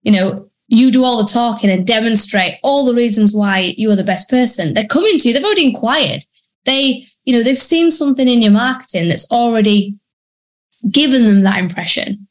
you 0.03 0.13
know, 0.13 0.49
you 0.69 0.93
do 0.93 1.05
all 1.05 1.23
the 1.23 1.29
talking 1.29 1.69
and 1.71 1.87
demonstrate 1.87 2.55
all 2.63 2.85
the 2.85 2.95
reasons 2.95 3.35
why 3.35 3.75
you 3.77 3.91
are 3.91 3.97
the 3.97 4.05
best 4.05 4.31
person. 4.31 4.75
They're 4.75 4.87
coming 4.87 5.19
to 5.19 5.29
you. 5.29 5.35
They've 5.35 5.45
already 5.45 5.67
inquired. 5.67 6.25
They, 6.65 7.07
you 7.25 7.37
know, 7.37 7.43
they've 7.43 7.59
seen 7.59 7.91
something 7.91 8.29
in 8.29 8.43
your 8.43 8.53
marketing 8.53 9.09
that's 9.09 9.31
already 9.33 9.97
given 10.91 11.25
them 11.25 11.43
that 11.43 11.59
impression 11.59 12.26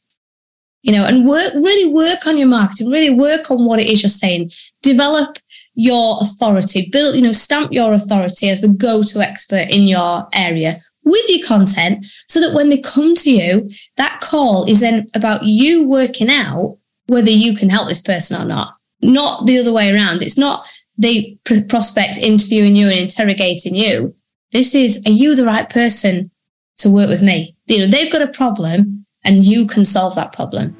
you 0.86 0.92
know, 0.92 1.04
and 1.04 1.26
work, 1.26 1.52
really 1.54 1.92
work 1.92 2.28
on 2.28 2.38
your 2.38 2.46
marketing, 2.46 2.88
really 2.88 3.10
work 3.10 3.50
on 3.50 3.64
what 3.64 3.80
it 3.80 3.88
is 3.88 4.02
you're 4.02 4.08
saying, 4.08 4.52
develop 4.82 5.36
your 5.74 6.16
authority, 6.20 6.88
build, 6.92 7.16
you 7.16 7.22
know, 7.22 7.32
stamp 7.32 7.72
your 7.72 7.92
authority 7.92 8.48
as 8.48 8.60
the 8.60 8.68
go-to 8.68 9.20
expert 9.20 9.68
in 9.68 9.82
your 9.82 10.28
area 10.32 10.80
with 11.04 11.28
your 11.28 11.44
content 11.44 12.06
so 12.28 12.40
that 12.40 12.54
when 12.54 12.68
they 12.68 12.78
come 12.78 13.16
to 13.16 13.32
you, 13.32 13.68
that 13.96 14.20
call 14.20 14.64
is 14.70 14.80
then 14.80 15.08
about 15.14 15.42
you 15.42 15.86
working 15.86 16.30
out 16.30 16.78
whether 17.08 17.30
you 17.30 17.56
can 17.56 17.68
help 17.68 17.88
this 17.88 18.00
person 18.00 18.40
or 18.40 18.44
not, 18.44 18.74
not 19.02 19.44
the 19.44 19.58
other 19.58 19.72
way 19.72 19.92
around. 19.92 20.22
It's 20.22 20.38
not 20.38 20.66
the 20.96 21.36
pr- 21.44 21.62
prospect 21.68 22.18
interviewing 22.18 22.76
you 22.76 22.86
and 22.86 23.00
interrogating 23.00 23.74
you. 23.74 24.14
This 24.52 24.74
is, 24.76 25.02
are 25.04 25.10
you 25.10 25.34
the 25.34 25.44
right 25.44 25.68
person 25.68 26.30
to 26.78 26.94
work 26.94 27.08
with 27.08 27.22
me? 27.22 27.56
You 27.66 27.80
know, 27.80 27.86
they've 27.88 28.12
got 28.12 28.22
a 28.22 28.28
problem 28.28 29.05
and 29.26 29.44
you 29.44 29.66
can 29.66 29.84
solve 29.84 30.14
that 30.14 30.32
problem. 30.32 30.74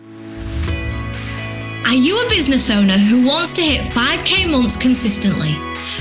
Are 1.84 1.94
you 1.94 2.18
a 2.24 2.28
business 2.28 2.70
owner 2.70 2.96
who 2.96 3.26
wants 3.26 3.52
to 3.54 3.62
hit 3.62 3.84
5k 3.92 4.50
months 4.50 4.76
consistently, 4.76 5.54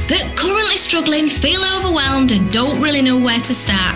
but 0.07 0.35
currently 0.37 0.77
struggling, 0.77 1.29
feel 1.29 1.61
overwhelmed, 1.77 2.31
and 2.31 2.51
don't 2.51 2.81
really 2.81 3.01
know 3.01 3.19
where 3.19 3.39
to 3.39 3.53
start? 3.53 3.95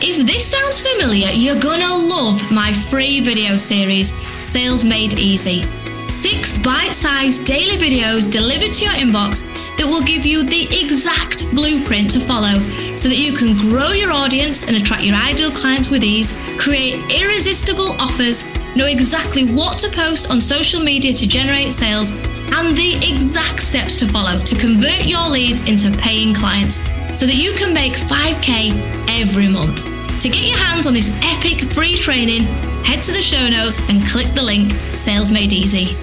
If 0.00 0.26
this 0.26 0.50
sounds 0.50 0.80
familiar, 0.80 1.28
you're 1.28 1.60
gonna 1.60 1.94
love 1.94 2.50
my 2.50 2.72
free 2.72 3.20
video 3.20 3.56
series, 3.56 4.12
Sales 4.46 4.84
Made 4.84 5.18
Easy. 5.18 5.64
Six 6.08 6.58
bite 6.58 6.94
sized 6.94 7.44
daily 7.44 7.76
videos 7.76 8.30
delivered 8.30 8.72
to 8.74 8.84
your 8.84 8.94
inbox 8.94 9.51
that 9.78 9.86
will 9.86 10.02
give 10.02 10.24
you 10.24 10.44
the 10.44 10.64
exact 10.84 11.50
blueprint 11.50 12.10
to 12.12 12.20
follow 12.20 12.54
so 12.96 13.08
that 13.08 13.18
you 13.18 13.32
can 13.32 13.56
grow 13.56 13.90
your 13.90 14.12
audience 14.12 14.62
and 14.66 14.76
attract 14.76 15.02
your 15.02 15.16
ideal 15.16 15.50
clients 15.50 15.90
with 15.90 16.04
ease, 16.04 16.38
create 16.58 17.00
irresistible 17.10 17.92
offers, 17.98 18.48
know 18.76 18.86
exactly 18.86 19.46
what 19.46 19.78
to 19.78 19.90
post 19.90 20.30
on 20.30 20.40
social 20.40 20.82
media 20.82 21.12
to 21.12 21.26
generate 21.26 21.72
sales, 21.72 22.12
and 22.54 22.76
the 22.76 22.96
exact 22.96 23.62
steps 23.62 23.96
to 23.96 24.06
follow 24.06 24.38
to 24.44 24.54
convert 24.56 25.04
your 25.04 25.28
leads 25.28 25.66
into 25.68 25.90
paying 25.98 26.34
clients 26.34 26.84
so 27.18 27.26
that 27.26 27.34
you 27.34 27.52
can 27.54 27.72
make 27.72 27.94
5K 27.94 29.20
every 29.20 29.48
month. 29.48 29.84
To 30.20 30.28
get 30.28 30.44
your 30.44 30.58
hands 30.58 30.86
on 30.86 30.94
this 30.94 31.16
epic 31.22 31.72
free 31.72 31.96
training, 31.96 32.42
head 32.84 33.02
to 33.04 33.12
the 33.12 33.22
show 33.22 33.48
notes 33.48 33.88
and 33.88 34.04
click 34.06 34.32
the 34.34 34.42
link 34.42 34.72
Sales 34.94 35.30
Made 35.30 35.52
Easy. 35.52 35.96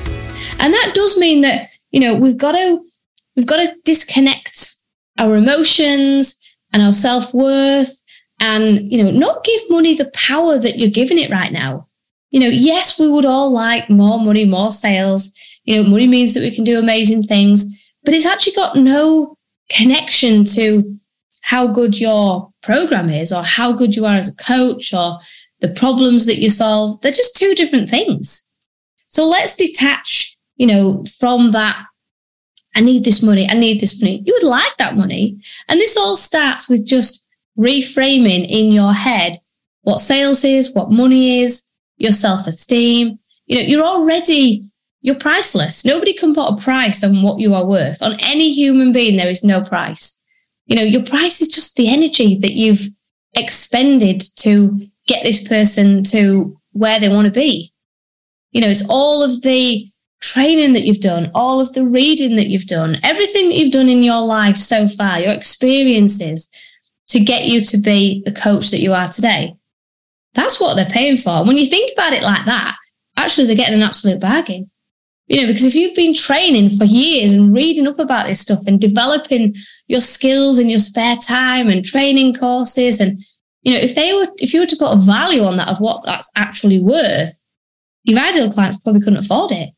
And 0.60 0.74
that 0.74 0.92
does 0.94 1.18
mean 1.18 1.42
that, 1.42 1.70
you 1.92 2.00
know, 2.00 2.16
we've 2.16 2.38
got 2.38 2.52
to 2.52 2.84
we've 3.40 3.48
got 3.48 3.64
to 3.64 3.74
disconnect 3.86 4.70
our 5.18 5.38
emotions 5.38 6.46
and 6.74 6.84
our 6.84 6.92
self-worth 6.92 8.04
and, 8.42 8.92
you 8.92 9.02
know, 9.02 9.12
not 9.12 9.46
give 9.46 9.62
money 9.70 9.96
the 9.96 10.12
power 10.14 10.58
that 10.58 10.78
you're 10.78 10.92
giving 10.92 11.18
it 11.18 11.32
right 11.32 11.54
now. 11.54 11.88
You 12.32 12.42
know, 12.42 12.48
yes, 12.48 13.00
we 13.00 13.10
would 13.10 13.26
all 13.26 13.50
like 13.50 13.90
more 13.90 14.20
money, 14.20 14.44
more 14.44 14.74
sales. 14.74 15.34
You 15.64 15.78
know, 15.78 15.90
money 15.90 16.06
means 16.06 16.34
that 16.34 16.42
we 16.42 16.54
can 16.54 16.66
do 16.66 16.80
amazing 16.80 17.24
things, 17.24 17.80
but 18.04 18.14
it's 18.14 18.26
actually 18.26 18.56
got 18.56 18.76
no 18.76 19.38
connection 19.70 20.44
to 20.44 21.00
how 21.42 21.66
good 21.66 21.98
your 21.98 22.52
program 22.62 23.10
is 23.10 23.32
or 23.32 23.44
how 23.44 23.72
good 23.72 23.96
you 23.96 24.06
are 24.06 24.18
as 24.18 24.34
a 24.34 24.44
coach 24.44 24.94
or 24.94 25.18
the 25.62 25.70
problems 25.70 26.26
that 26.26 26.40
you 26.40 26.50
solve. 26.50 27.00
They're 27.00 27.14
just 27.14 27.38
two 27.38 27.56
different 27.56 27.90
things. 27.90 28.52
So 29.08 29.26
let's 29.26 29.56
detach, 29.56 30.38
you 30.58 30.68
know, 30.68 31.06
from 31.18 31.52
that. 31.52 31.86
I 32.76 32.82
need 32.82 33.04
this 33.04 33.24
money. 33.24 33.50
I 33.50 33.54
need 33.54 33.80
this 33.80 34.02
money. 34.02 34.22
You 34.26 34.34
would 34.34 34.48
like 34.48 34.78
that 34.78 34.96
money. 34.96 35.42
And 35.68 35.80
this 35.80 35.98
all 35.98 36.16
starts 36.16 36.70
with 36.70 36.86
just 36.86 37.28
reframing 37.58 38.48
in 38.48 38.72
your 38.72 38.94
head 38.94 39.38
what 39.84 40.00
sales 40.00 40.44
is, 40.44 40.74
what 40.76 40.92
money 40.92 41.42
is, 41.42 41.68
your 41.98 42.12
self 42.12 42.46
esteem. 42.48 43.20
You 43.48 43.58
know, 43.58 43.62
you're 43.64 43.86
already, 43.86 44.70
you're 45.02 45.16
priceless. 45.16 45.86
Nobody 45.86 46.14
can 46.14 46.36
put 46.36 46.54
a 46.54 46.62
price 46.62 47.04
on 47.04 47.22
what 47.22 47.40
you 47.40 47.54
are 47.56 47.66
worth. 47.66 48.02
On 48.02 48.16
any 48.20 48.54
human 48.54 48.92
being, 48.92 49.18
there 49.18 49.30
is 49.30 49.44
no 49.44 49.62
price. 49.62 50.24
You 50.68 50.76
know, 50.76 50.84
your 50.84 51.04
price 51.04 51.42
is 51.42 51.48
just 51.48 51.76
the 51.76 51.90
energy 51.90 52.38
that 52.40 52.54
you've 52.54 52.88
expended 53.34 54.22
to 54.38 54.88
get 55.08 55.24
this 55.24 55.48
person 55.48 56.04
to 56.06 56.60
where 56.74 57.00
they 57.00 57.10
want 57.10 57.26
to 57.26 57.32
be. 57.32 57.74
You 58.52 58.62
know, 58.62 58.68
it's 58.68 58.88
all 58.90 59.24
of 59.24 59.42
the 59.42 59.90
training 60.22 60.74
that 60.74 60.84
you've 60.84 61.00
done, 61.00 61.32
all 61.34 61.62
of 61.62 61.74
the 61.74 61.86
reading 61.86 62.36
that 62.36 62.48
you've 62.48 62.68
done, 62.68 62.98
everything 63.04 63.50
that 63.50 63.56
you've 63.56 63.72
done 63.72 63.90
in 63.90 64.04
your 64.04 64.22
life 64.22 64.58
so 64.58 64.88
far, 64.88 65.20
your 65.20 65.34
experiences 65.34 66.54
to 67.08 67.20
get 67.20 67.46
you 67.46 67.62
to 67.62 67.78
be 67.78 68.22
the 68.26 68.32
coach 68.32 68.72
that 68.72 68.82
you 68.82 68.94
are 68.94 69.08
today. 69.08 69.56
That's 70.34 70.60
what 70.60 70.76
they're 70.76 70.86
paying 70.86 71.18
for. 71.18 71.44
When 71.44 71.58
you 71.58 71.66
think 71.66 71.92
about 71.94 72.14
it 72.14 72.24
like 72.24 72.46
that, 72.46 72.76
actually 73.18 73.48
they're 73.48 73.56
getting 73.56 73.76
an 73.76 73.84
absolute 73.84 74.20
bargain. 74.20 74.70
You 75.28 75.42
know, 75.42 75.48
because 75.48 75.66
if 75.66 75.76
you've 75.76 75.96
been 75.96 76.16
training 76.16 76.70
for 76.70 76.86
years 76.86 77.34
and 77.34 77.54
reading 77.54 77.88
up 77.88 78.00
about 78.00 78.26
this 78.26 78.40
stuff 78.40 78.62
and 78.66 78.82
developing 78.82 79.56
your 79.88 80.02
skills 80.02 80.58
in 80.58 80.70
your 80.70 80.80
spare 80.80 81.18
time 81.18 81.70
and 81.70 81.86
training 81.86 82.34
courses 82.34 83.00
and 83.00 83.24
you 83.62 83.74
know, 83.74 83.80
if 83.80 83.94
they 83.94 84.14
were 84.14 84.26
if 84.38 84.54
you 84.54 84.62
were 84.62 84.66
to 84.66 84.76
put 84.76 84.94
a 84.94 84.96
value 84.96 85.44
on 85.44 85.58
that 85.58 85.68
of 85.68 85.80
what 85.80 86.04
that's 86.06 86.32
actually 86.36 86.80
worth, 86.80 87.40
your 88.06 88.20
ideal 88.20 88.52
clients 88.52 88.80
probably 88.80 89.02
couldn't 89.02 89.20
afford 89.20 89.52
it. 89.52 89.70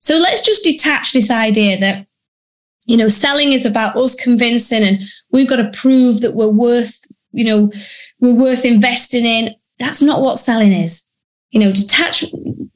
So 0.00 0.18
let's 0.18 0.44
just 0.44 0.64
detach 0.64 1.12
this 1.12 1.30
idea 1.30 1.78
that, 1.80 2.06
you 2.84 2.96
know, 2.96 3.08
selling 3.08 3.52
is 3.52 3.66
about 3.66 3.96
us 3.96 4.14
convincing 4.14 4.82
and 4.82 5.00
we've 5.32 5.48
got 5.48 5.56
to 5.56 5.78
prove 5.78 6.20
that 6.20 6.34
we're 6.34 6.48
worth, 6.48 7.04
you 7.32 7.44
know, 7.44 7.72
we're 8.20 8.34
worth 8.34 8.64
investing 8.64 9.24
in. 9.24 9.54
That's 9.78 10.02
not 10.02 10.22
what 10.22 10.38
selling 10.38 10.72
is. 10.72 11.12
You 11.50 11.60
know, 11.60 11.72
detach 11.72 12.24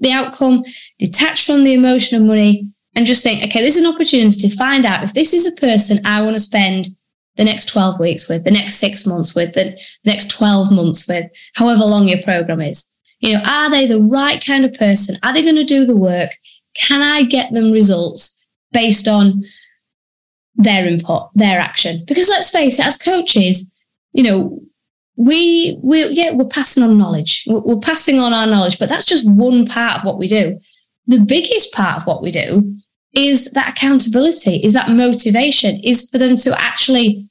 the 0.01 0.13
outcome, 0.13 0.65
detach 0.99 1.47
from 1.47 1.65
the 1.65 1.75
emotion 1.75 2.21
of 2.21 2.27
money, 2.27 2.73
and 2.95 3.07
just 3.07 3.23
think, 3.23 3.45
okay, 3.45 3.63
this 3.63 3.77
is 3.77 3.85
an 3.85 3.93
opportunity 3.93 4.49
to 4.49 4.57
find 4.57 4.85
out 4.85 5.05
if 5.05 5.13
this 5.13 5.33
is 5.33 5.47
a 5.47 5.61
person 5.61 6.05
I 6.05 6.23
want 6.23 6.35
to 6.35 6.41
spend 6.41 6.89
the 7.37 7.45
next 7.45 7.67
12 7.67 8.01
weeks 8.01 8.29
with, 8.29 8.45
the 8.45 8.51
next 8.51 8.77
six 8.77 9.07
months 9.07 9.35
with, 9.35 9.55
the 9.55 9.79
next 10.05 10.31
12 10.31 10.73
months 10.73 11.09
with, 11.09 11.27
however 11.55 11.85
long 11.85 12.09
your 12.09 12.23
program 12.23 12.61
is. 12.61 12.97
You 13.21 13.35
know, 13.35 13.43
are 13.47 13.71
they 13.71 13.87
the 13.87 14.01
right 14.01 14.45
kind 14.45 14.65
of 14.65 14.75
person? 14.75 15.17
Are 15.23 15.33
they 15.33 15.43
going 15.43 15.57
to 15.57 15.65
do 15.65 15.87
the 15.87 15.97
work? 15.97 16.31
Can 16.81 17.03
I 17.03 17.25
get 17.25 17.53
them 17.53 17.71
results 17.71 18.47
based 18.73 19.07
on 19.07 19.45
their 20.55 20.87
input, 20.87 21.31
their 21.35 21.61
action? 21.61 22.05
Because 22.07 22.29
let's 22.29 22.51
face 22.51 22.79
it, 22.79 22.87
as 22.87 22.97
coaches, 22.97 23.71
you 24.13 24.23
know, 24.23 24.61
we 25.17 25.79
we 25.83 26.09
yeah 26.09 26.33
we're 26.33 26.47
passing 26.47 26.83
on 26.83 26.97
knowledge. 26.97 27.45
We're 27.47 27.79
passing 27.81 28.19
on 28.19 28.33
our 28.33 28.47
knowledge 28.47 28.79
but 28.79 28.89
that's 28.89 29.05
just 29.05 29.31
one 29.31 29.67
part 29.67 29.97
of 29.97 30.05
what 30.05 30.19
we 30.19 30.27
do. 30.27 30.59
The 31.07 31.21
biggest 31.21 31.75
part 31.75 31.97
of 31.97 32.07
what 32.07 32.23
we 32.23 32.31
do 32.31 32.75
is 33.13 33.51
that 33.53 33.69
accountability 33.69 34.57
is 34.57 34.73
that 34.73 34.89
motivation 34.89 35.81
is 35.81 36.09
for 36.11 36.19
them 36.19 36.37
to 36.39 36.59
actually 36.59 37.29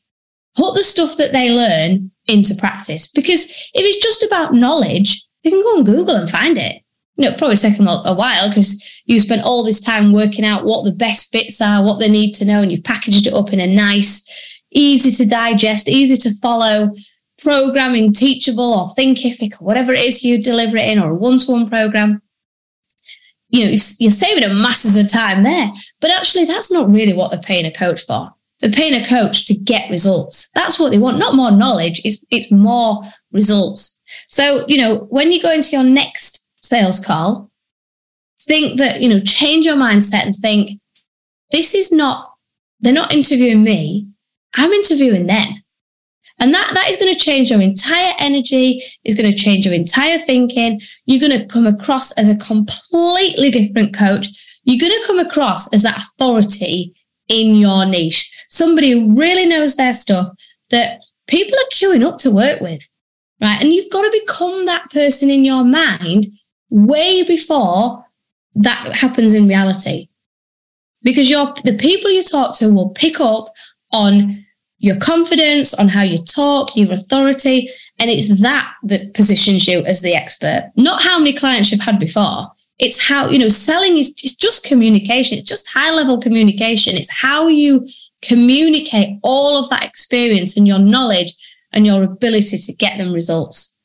put 0.55 0.75
the 0.75 0.83
stuff 0.83 1.17
that 1.17 1.31
they 1.31 1.49
learn 1.49 2.11
into 2.27 2.53
practice. 2.55 3.09
Because 3.11 3.45
if 3.45 3.83
it's 3.85 4.03
just 4.03 4.23
about 4.23 4.53
knowledge 4.53 5.23
they 5.43 5.49
can 5.49 5.61
go 5.61 5.77
on 5.77 5.83
google 5.83 6.15
and 6.15 6.29
find 6.29 6.57
it 6.57 6.81
you 7.19 7.29
know 7.29 7.35
probably 7.37 7.55
take 7.55 7.77
them 7.77 7.87
a 7.87 8.13
while 8.13 8.49
because 8.49 9.01
you 9.05 9.19
spent 9.19 9.43
all 9.43 9.63
this 9.63 9.81
time 9.81 10.11
working 10.11 10.45
out 10.45 10.63
what 10.63 10.83
the 10.85 10.91
best 10.91 11.31
bits 11.31 11.61
are 11.61 11.83
what 11.83 11.99
they 11.99 12.09
need 12.09 12.33
to 12.33 12.45
know 12.45 12.61
and 12.61 12.71
you've 12.71 12.83
packaged 12.83 13.27
it 13.27 13.33
up 13.33 13.53
in 13.53 13.59
a 13.59 13.67
nice 13.67 14.27
easy 14.71 15.11
to 15.11 15.29
digest 15.29 15.87
easy 15.87 16.15
to 16.15 16.33
follow 16.41 16.89
programming 17.41 18.13
teachable 18.13 18.73
or 18.73 18.87
thinkific 18.87 19.53
or 19.53 19.65
whatever 19.65 19.93
it 19.93 20.03
is 20.03 20.23
you 20.23 20.41
deliver 20.41 20.77
it 20.77 20.87
in 20.87 20.99
or 20.99 21.11
a 21.11 21.15
one-to-one 21.15 21.69
program. 21.69 22.21
You 23.49 23.65
know 23.65 23.71
you're 23.99 24.11
saving 24.11 24.43
a 24.43 24.53
masses 24.53 24.97
of 24.97 25.11
time 25.11 25.43
there. 25.43 25.71
But 26.01 26.11
actually 26.11 26.45
that's 26.45 26.71
not 26.71 26.89
really 26.89 27.13
what 27.13 27.31
they're 27.31 27.39
paying 27.39 27.65
a 27.65 27.71
coach 27.71 28.05
for. 28.05 28.31
They're 28.59 28.71
paying 28.71 28.93
a 28.93 29.05
coach 29.05 29.45
to 29.47 29.55
get 29.55 29.89
results. 29.89 30.49
That's 30.53 30.79
what 30.79 30.91
they 30.91 30.97
want. 30.97 31.17
Not 31.17 31.35
more 31.35 31.51
knowledge 31.51 32.01
it's, 32.03 32.23
it's 32.29 32.51
more 32.51 33.01
results. 33.31 34.01
So 34.27 34.65
you 34.67 34.77
know 34.77 35.07
when 35.09 35.31
you 35.31 35.41
go 35.41 35.51
into 35.51 35.71
your 35.71 35.83
next 35.83 36.38
sales 36.61 37.03
call 37.03 37.49
think 38.41 38.77
that 38.77 39.01
you 39.01 39.09
know 39.09 39.19
change 39.19 39.65
your 39.65 39.75
mindset 39.75 40.25
and 40.25 40.35
think 40.35 40.79
this 41.51 41.73
is 41.73 41.91
not 41.91 42.33
they're 42.79 42.93
not 42.93 43.13
interviewing 43.13 43.63
me 43.63 44.07
i'm 44.55 44.71
interviewing 44.71 45.27
them 45.27 45.47
and 46.39 46.53
that, 46.53 46.71
that 46.73 46.89
is 46.89 46.97
going 46.97 47.13
to 47.13 47.19
change 47.19 47.51
your 47.51 47.61
entire 47.61 48.13
energy, 48.17 48.81
is 49.03 49.15
going 49.15 49.29
to 49.29 49.37
change 49.37 49.65
your 49.65 49.75
entire 49.75 50.17
thinking. 50.17 50.79
You're 51.05 51.19
going 51.19 51.37
to 51.37 51.45
come 51.45 51.67
across 51.67 52.13
as 52.13 52.29
a 52.29 52.37
completely 52.37 53.51
different 53.51 53.93
coach. 53.93 54.27
You're 54.63 54.79
going 54.79 54.99
to 54.99 55.07
come 55.07 55.19
across 55.19 55.71
as 55.73 55.83
that 55.83 55.97
authority 55.97 56.93
in 57.27 57.55
your 57.55 57.85
niche, 57.85 58.45
somebody 58.49 58.91
who 58.91 59.17
really 59.17 59.45
knows 59.45 59.75
their 59.75 59.93
stuff 59.93 60.29
that 60.69 61.01
people 61.27 61.57
are 61.57 61.71
queuing 61.71 62.05
up 62.05 62.17
to 62.19 62.31
work 62.31 62.61
with, 62.61 62.89
right? 63.41 63.61
And 63.61 63.71
you've 63.71 63.91
got 63.91 64.01
to 64.01 64.21
become 64.25 64.65
that 64.65 64.89
person 64.91 65.29
in 65.29 65.43
your 65.43 65.63
mind 65.63 66.25
way 66.69 67.23
before 67.23 68.05
that 68.55 68.95
happens 68.95 69.33
in 69.33 69.47
reality. 69.47 70.09
Because 71.01 71.29
you're, 71.29 71.53
the 71.63 71.77
people 71.77 72.11
you 72.11 72.23
talk 72.23 72.57
to 72.57 72.73
will 72.73 72.89
pick 72.89 73.19
up 73.19 73.47
on 73.91 74.45
your 74.79 74.97
confidence, 74.97 75.73
on 75.73 75.89
how 75.89 76.01
you 76.01 76.23
talk, 76.23 76.75
your 76.75 76.91
authority. 76.91 77.69
And 77.99 78.09
it's 78.09 78.41
that 78.41 78.73
that 78.83 79.13
positions 79.13 79.67
you 79.67 79.83
as 79.85 80.01
the 80.01 80.15
expert, 80.15 80.71
not 80.75 81.03
how 81.03 81.17
many 81.19 81.33
clients 81.33 81.71
you've 81.71 81.81
had 81.81 81.99
before. 81.99 82.51
It's 82.79 83.07
how, 83.07 83.29
you 83.29 83.39
know, 83.39 83.49
selling 83.49 83.97
is 83.97 84.15
it's 84.23 84.35
just 84.35 84.65
communication. 84.65 85.37
It's 85.37 85.47
just 85.47 85.69
high 85.69 85.91
level 85.91 86.17
communication. 86.17 86.95
It's 86.95 87.11
how 87.11 87.47
you 87.47 87.87
communicate 88.23 89.19
all 89.21 89.59
of 89.59 89.69
that 89.69 89.83
experience 89.83 90.55
and 90.55 90.67
your 90.67 90.79
knowledge 90.79 91.33
and 91.73 91.85
your 91.85 92.03
ability 92.03 92.57
to 92.57 92.73
get 92.73 92.97
them 92.97 93.11
results. 93.11 93.78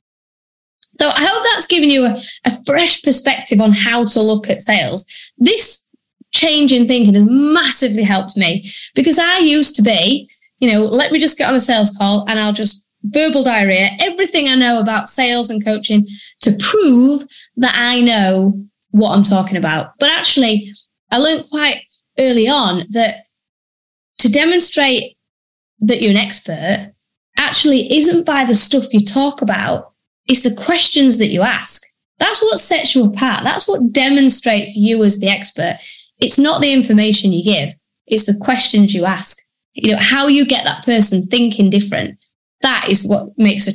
So 1.01 1.09
I 1.09 1.25
hope 1.25 1.45
that's 1.45 1.67
given 1.67 1.91
you 1.91 2.05
a, 2.05 2.17
a 2.47 2.65
fresh 2.65 3.03
perspective 3.03 3.61
on 3.61 3.73
how 3.73 4.05
to 4.05 4.21
look 4.21 4.49
at 4.49 4.63
sales. 4.63 5.07
This 5.39 5.91
change 6.33 6.73
in 6.73 6.87
thinking 6.87 7.15
has 7.15 7.25
massively 7.25 8.03
helped 8.03 8.37
me 8.37 8.71
because 8.95 9.19
I 9.19 9.39
used 9.39 9.77
to 9.77 9.83
be, 9.83 10.29
you 10.59 10.71
know, 10.73 10.85
let 10.85 11.13
me 11.13 11.19
just 11.19 11.39
get 11.39 11.49
on 11.49 11.55
a 11.55 11.61
sales 11.61 11.97
call 11.97 12.25
and 12.29 12.39
I'll 12.39 12.53
just 12.53 12.89
verbal 13.05 13.45
diarrhea 13.45 13.91
everything 14.01 14.49
I 14.49 14.55
know 14.55 14.81
about 14.81 15.09
sales 15.09 15.51
and 15.51 15.65
coaching 15.65 16.07
to 16.41 16.57
prove 16.59 17.23
that 17.57 17.75
I 17.77 18.01
know 18.01 18.65
what 18.91 19.17
I'm 19.17 19.25
talking 19.25 19.57
about. 19.57 19.93
But 19.99 20.11
actually, 20.11 20.73
I 21.11 21.19
learned 21.19 21.47
quite 21.51 21.83
early 22.19 22.49
on 22.49 22.85
that 22.91 23.25
to 24.19 24.31
demonstrate 24.31 25.17
that 25.81 26.01
you're 26.01 26.13
an 26.13 26.17
expert 26.17 26.93
actually 27.37 27.93
isn't 27.97 28.25
by 28.25 28.45
the 28.45 28.55
stuff 28.55 28.93
you 28.93 29.05
talk 29.05 29.43
about, 29.43 29.93
it's 30.26 30.43
the 30.43 30.54
questions 30.54 31.19
that 31.19 31.28
you 31.28 31.43
ask. 31.43 31.83
That's 32.19 32.43
what 32.43 32.59
sets 32.59 32.95
you 32.95 33.04
apart. 33.04 33.43
That's 33.45 33.69
what 33.69 33.93
demonstrates 33.93 34.76
you 34.76 35.02
as 35.04 35.21
the 35.21 35.28
expert. 35.28 35.78
It's 36.19 36.38
not 36.38 36.62
the 36.62 36.73
information 36.73 37.33
you 37.33 37.45
give, 37.45 37.75
it's 38.07 38.26
the 38.26 38.38
questions 38.40 38.95
you 38.95 39.04
ask. 39.04 39.38
You 39.75 39.93
know, 39.93 39.99
how 40.00 40.28
you 40.28 40.47
get 40.47 40.64
that 40.64 40.85
person 40.85 41.23
thinking 41.23 41.69
different. 41.69 42.19
That 42.61 42.87
is 42.88 43.07
what 43.09 43.37
makes 43.37 43.66
a, 43.66 43.73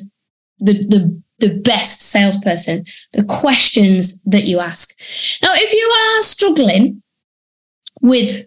the, 0.59 0.73
the, 0.85 1.21
the 1.39 1.59
best 1.59 2.01
salesperson, 2.01 2.85
the 3.11 3.25
questions 3.25 4.21
that 4.23 4.45
you 4.45 4.59
ask. 4.59 4.97
Now, 5.41 5.51
if 5.55 5.73
you 5.73 6.17
are 6.17 6.21
struggling 6.21 7.03
with 8.01 8.45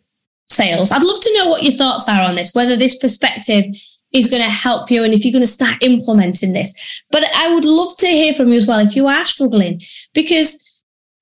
sales, 0.48 0.92
I'd 0.92 1.04
love 1.04 1.20
to 1.20 1.34
know 1.34 1.48
what 1.48 1.62
your 1.62 1.72
thoughts 1.72 2.08
are 2.08 2.22
on 2.22 2.34
this, 2.34 2.54
whether 2.54 2.76
this 2.76 2.98
perspective 2.98 3.66
is 4.12 4.28
going 4.28 4.42
to 4.42 4.50
help 4.50 4.90
you 4.90 5.04
and 5.04 5.14
if 5.14 5.24
you're 5.24 5.32
going 5.32 5.42
to 5.42 5.46
start 5.46 5.82
implementing 5.82 6.52
this. 6.52 7.02
But 7.10 7.24
I 7.34 7.52
would 7.52 7.64
love 7.64 7.96
to 7.98 8.06
hear 8.06 8.34
from 8.34 8.48
you 8.48 8.56
as 8.56 8.66
well 8.66 8.80
if 8.80 8.94
you 8.94 9.06
are 9.06 9.24
struggling, 9.24 9.82
because 10.14 10.68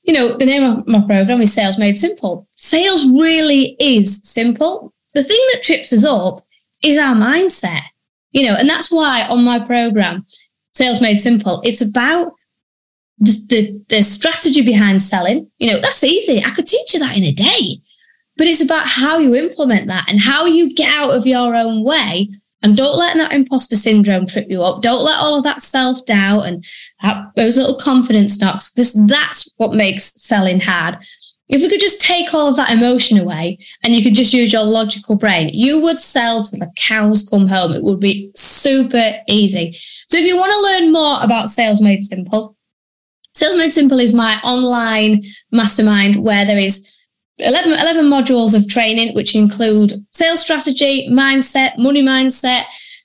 you 0.03 0.15
know, 0.15 0.37
the 0.37 0.47
name 0.47 0.65
of 0.65 0.87
my 0.89 1.01
program 1.01 1.43
is 1.43 1.53
Sales 1.53 1.79
Made 1.79 1.99
Simple. 1.99 2.49
Sales 2.57 3.09
really 3.11 3.77
is 3.79 4.23
simple. 4.23 4.93
The 5.15 5.23
thing 5.23 5.41
that 5.53 5.63
trips 5.63 5.93
us 5.93 6.05
up 6.05 6.45
is 6.83 6.99
our 6.99 7.15
mindset, 7.15 7.83
you 8.33 8.47
know, 8.47 8.57
and 8.59 8.69
that's 8.69 8.91
why 8.91 9.27
on 9.29 9.45
my 9.45 9.59
program, 9.59 10.25
Sales 10.73 11.03
Made 11.03 11.21
Simple, 11.21 11.61
it's 11.65 11.87
about 11.87 12.33
the, 13.19 13.33
the, 13.49 13.85
the 13.89 14.03
strategy 14.03 14.63
behind 14.63 15.03
selling. 15.03 15.51
You 15.59 15.73
know, 15.73 15.81
that's 15.81 16.03
easy. 16.03 16.43
I 16.43 16.51
could 16.51 16.67
teach 16.67 16.95
you 16.95 17.01
that 17.01 17.17
in 17.17 17.25
a 17.25 17.33
day, 17.33 17.81
but 18.37 18.47
it's 18.47 18.65
about 18.65 18.89
how 18.89 19.19
you 19.19 19.35
implement 19.35 19.89
that 19.89 20.09
and 20.09 20.21
how 20.21 20.47
you 20.47 20.75
get 20.75 20.97
out 20.97 21.11
of 21.11 21.27
your 21.27 21.55
own 21.55 21.85
way 21.85 22.31
and 22.63 22.77
don't 22.77 22.99
let 22.99 23.17
that 23.17 23.33
imposter 23.33 23.77
syndrome 23.77 24.27
trip 24.27 24.47
you 24.51 24.63
up. 24.63 24.83
Don't 24.83 25.03
let 25.03 25.19
all 25.19 25.39
of 25.39 25.45
that 25.45 25.63
self 25.63 26.05
doubt 26.05 26.43
and 26.43 26.65
that, 27.03 27.25
those 27.37 27.57
little 27.57 27.77
confidence 27.77 28.41
knocks, 28.41 28.73
because 28.73 29.07
that's 29.07 29.55
what 29.57 29.75
makes 29.75 30.21
selling 30.23 30.61
hard. 30.61 30.99
If 31.49 31.63
we 31.63 31.69
could 31.69 31.81
just 31.81 32.01
take 32.01 32.33
all 32.33 32.49
of 32.49 32.57
that 32.57 32.71
emotion 32.71 33.19
away 33.19 33.59
and 33.83 33.93
you 33.93 34.05
could 34.05 34.15
just 34.15 34.33
use 34.33 34.53
your 34.53 34.63
logical 34.63 35.17
brain, 35.17 35.51
you 35.53 35.81
would 35.81 35.99
sell 35.99 36.45
till 36.45 36.61
the 36.61 36.71
cows 36.77 37.29
come 37.29 37.49
home. 37.49 37.73
It 37.73 37.83
would 37.83 37.99
be 37.99 38.31
super 38.37 39.15
easy. 39.27 39.73
So 40.07 40.19
if 40.19 40.25
you 40.25 40.37
want 40.37 40.53
to 40.53 40.61
learn 40.61 40.93
more 40.93 41.19
about 41.21 41.51
Sales 41.51 41.81
Made 41.81 42.05
Simple, 42.05 42.57
Sales 43.35 43.59
Made 43.59 43.73
Simple 43.73 43.99
is 43.99 44.15
my 44.15 44.39
online 44.45 45.25
mastermind 45.51 46.23
where 46.23 46.45
there 46.45 46.59
is 46.59 46.90
11, 47.41 47.73
11 47.73 48.07
modules 48.07 48.57
of 48.57 48.69
training, 48.69 49.15
which 49.15 49.35
include 49.35 49.93
sales 50.11 50.41
strategy, 50.41 51.09
mindset, 51.11 51.77
money 51.79 52.03
mindset, 52.03 52.65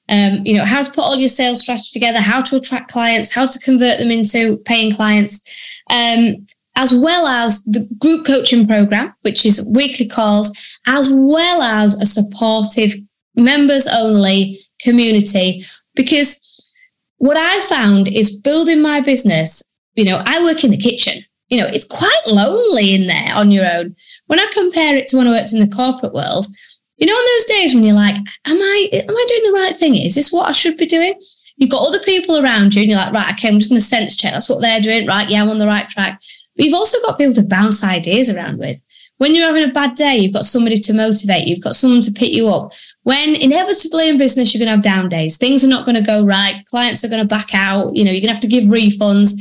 um, 0.10 0.46
you 0.46 0.56
know, 0.56 0.66
how 0.66 0.84
to 0.84 0.92
put 0.92 1.04
all 1.04 1.16
your 1.16 1.30
sales 1.30 1.62
strategy 1.62 1.90
together, 1.92 2.20
how 2.20 2.42
to 2.42 2.58
attract 2.58 2.92
clients, 2.92 3.34
how 3.34 3.46
to 3.46 3.60
convert 3.60 3.98
them 3.98 4.12
into 4.12 4.58
paying 4.58 4.94
clients, 4.94 5.48
um, 5.90 6.46
as 6.76 6.94
well 6.94 7.28
as 7.28 7.64
the 7.66 7.88
group 8.00 8.26
coaching 8.26 8.68
program, 8.68 9.14
which 9.22 9.46
is 9.46 9.68
weekly 9.74 10.08
calls, 10.08 10.56
as 10.86 11.10
well 11.12 11.62
as 11.62 12.00
a 12.00 12.06
supportive 12.06 12.94
members 13.36 13.88
only 13.88 14.60
community. 14.82 15.66
Because 15.96 16.42
what 17.18 17.38
I 17.38 17.62
found 17.62 18.08
is 18.08 18.40
building 18.42 18.82
my 18.82 19.02
business, 19.02 19.74
you 19.96 20.06
know, 20.06 20.22
I 20.26 20.44
work 20.44 20.64
in 20.64 20.72
the 20.72 20.78
kitchen, 20.78 21.24
you 21.50 21.60
know, 21.60 21.68
it's 21.68 21.88
quite 21.88 22.22
lonely 22.28 22.94
in 22.94 23.08
there 23.08 23.30
on 23.34 23.52
your 23.52 23.66
own. 23.72 23.96
When 24.28 24.40
I 24.40 24.50
compare 24.54 24.96
it 24.96 25.08
to 25.10 25.18
when 25.18 25.28
I 25.28 25.32
worked 25.32 25.54
in 25.54 25.60
the 25.60 25.76
corporate 25.76 26.14
world, 26.14 26.48
you 26.98 27.08
know, 27.08 27.14
on 27.14 27.26
those 27.36 27.46
days 27.46 27.74
when 27.74 27.84
you're 27.84 27.96
like, 27.96 28.16
am 28.16 28.58
I, 28.58 28.90
am 28.94 29.16
I 29.16 29.26
doing 29.28 29.52
the 29.52 29.60
right 29.60 29.76
thing? 29.76 29.96
Is 29.96 30.16
this 30.16 30.32
what 30.32 30.50
I 30.50 30.52
should 30.52 30.78
be 30.78 30.86
doing? 30.86 31.20
You've 31.58 31.72
got 31.72 31.88
other 31.88 32.00
people 32.00 32.38
around 32.38 32.74
you 32.74 32.82
and 32.82 32.90
you're 32.90 33.00
like, 33.00 33.14
right, 33.14 33.34
okay, 33.34 33.48
I'm 33.48 33.60
just 33.60 33.70
going 33.70 33.80
to 33.80 33.86
sense 33.86 34.18
check. 34.18 34.34
That's 34.34 34.50
what 34.50 34.62
they're 34.62 34.82
doing. 34.82 35.06
Right. 35.06 35.30
Yeah, 35.30 35.42
I'm 35.42 35.50
on 35.50 35.60
the 35.60 35.68
right 35.68 35.88
track. 35.90 36.20
But 36.56 36.66
you've 36.66 36.74
also 36.74 36.98
got 37.06 37.18
people 37.18 37.34
to 37.36 37.44
bounce 37.44 37.84
ideas 37.84 38.30
around 38.30 38.60
with. 38.60 38.82
When 39.18 39.34
you're 39.34 39.48
having 39.48 39.70
a 39.70 39.74
bad 39.74 39.96
day, 39.96 40.18
you've 40.18 40.34
got 40.34 40.46
somebody 40.46 40.78
to 40.80 40.94
motivate. 40.94 41.48
You, 41.48 41.56
you've 41.56 41.64
got 41.64 41.76
someone 41.76 42.02
to 42.02 42.12
pick 42.12 42.34
you 42.34 42.50
up. 42.50 42.74
When 43.04 43.36
inevitably 43.36 44.10
in 44.10 44.18
business, 44.18 44.54
you're 44.54 44.60
going 44.60 44.68
to 44.68 44.76
have 44.76 44.82
down 44.82 45.08
days. 45.08 45.38
Things 45.38 45.64
are 45.64 45.70
not 45.70 45.86
going 45.86 45.96
to 45.96 46.02
go 46.02 46.26
right. 46.26 46.66
Clients 46.66 47.04
are 47.06 47.10
going 47.10 47.22
to 47.22 47.28
back 47.28 47.54
out. 47.54 47.96
You 47.96 48.04
know, 48.04 48.12
you're 48.12 48.22
going 48.22 48.34
to 48.34 48.34
have 48.34 48.42
to 48.42 48.48
give 48.48 48.66
refunds. 48.66 49.32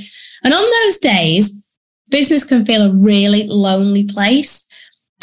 And 0.45 0.55
on 0.55 0.63
those 0.63 0.99
days, 0.99 1.67
business 2.09 2.45
can 2.45 2.65
feel 2.65 2.83
a 2.83 2.95
really 2.95 3.49
lonely 3.49 4.05
place. 4.05 4.71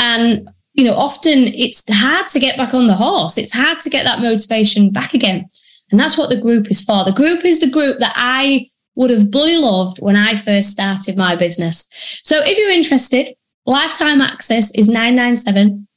And, 0.01 0.49
you 0.73 0.83
know, 0.83 0.95
often 0.95 1.47
it's 1.53 1.83
hard 1.89 2.27
to 2.29 2.39
get 2.39 2.57
back 2.57 2.73
on 2.73 2.87
the 2.87 2.95
horse. 2.95 3.37
It's 3.37 3.53
hard 3.53 3.79
to 3.81 3.89
get 3.89 4.03
that 4.03 4.19
motivation 4.19 4.89
back 4.89 5.13
again. 5.13 5.47
And 5.91 5.99
that's 5.99 6.17
what 6.17 6.29
the 6.29 6.41
group 6.41 6.71
is 6.71 6.83
for. 6.83 7.05
The 7.05 7.11
group 7.11 7.45
is 7.45 7.61
the 7.61 7.69
group 7.69 7.99
that 7.99 8.13
I 8.15 8.69
would 8.95 9.11
have 9.11 9.31
bloody 9.31 9.57
loved 9.57 10.01
when 10.01 10.15
I 10.15 10.35
first 10.35 10.69
started 10.69 11.17
my 11.17 11.35
business. 11.35 11.89
So 12.23 12.41
if 12.43 12.57
you're 12.57 12.71
interested, 12.71 13.35
lifetime 13.65 14.21
access 14.21 14.75
is 14.75 14.89
997. 14.89 15.87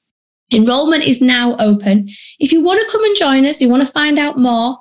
Enrollment 0.53 1.05
is 1.05 1.23
now 1.23 1.57
open. 1.59 2.09
If 2.39 2.53
you 2.53 2.63
want 2.63 2.81
to 2.81 2.93
come 2.93 3.05
and 3.05 3.17
join 3.17 3.47
us, 3.47 3.61
you 3.61 3.71
want 3.71 3.85
to 3.85 3.93
find 3.93 4.19
out 4.19 4.39
more, 4.39 4.79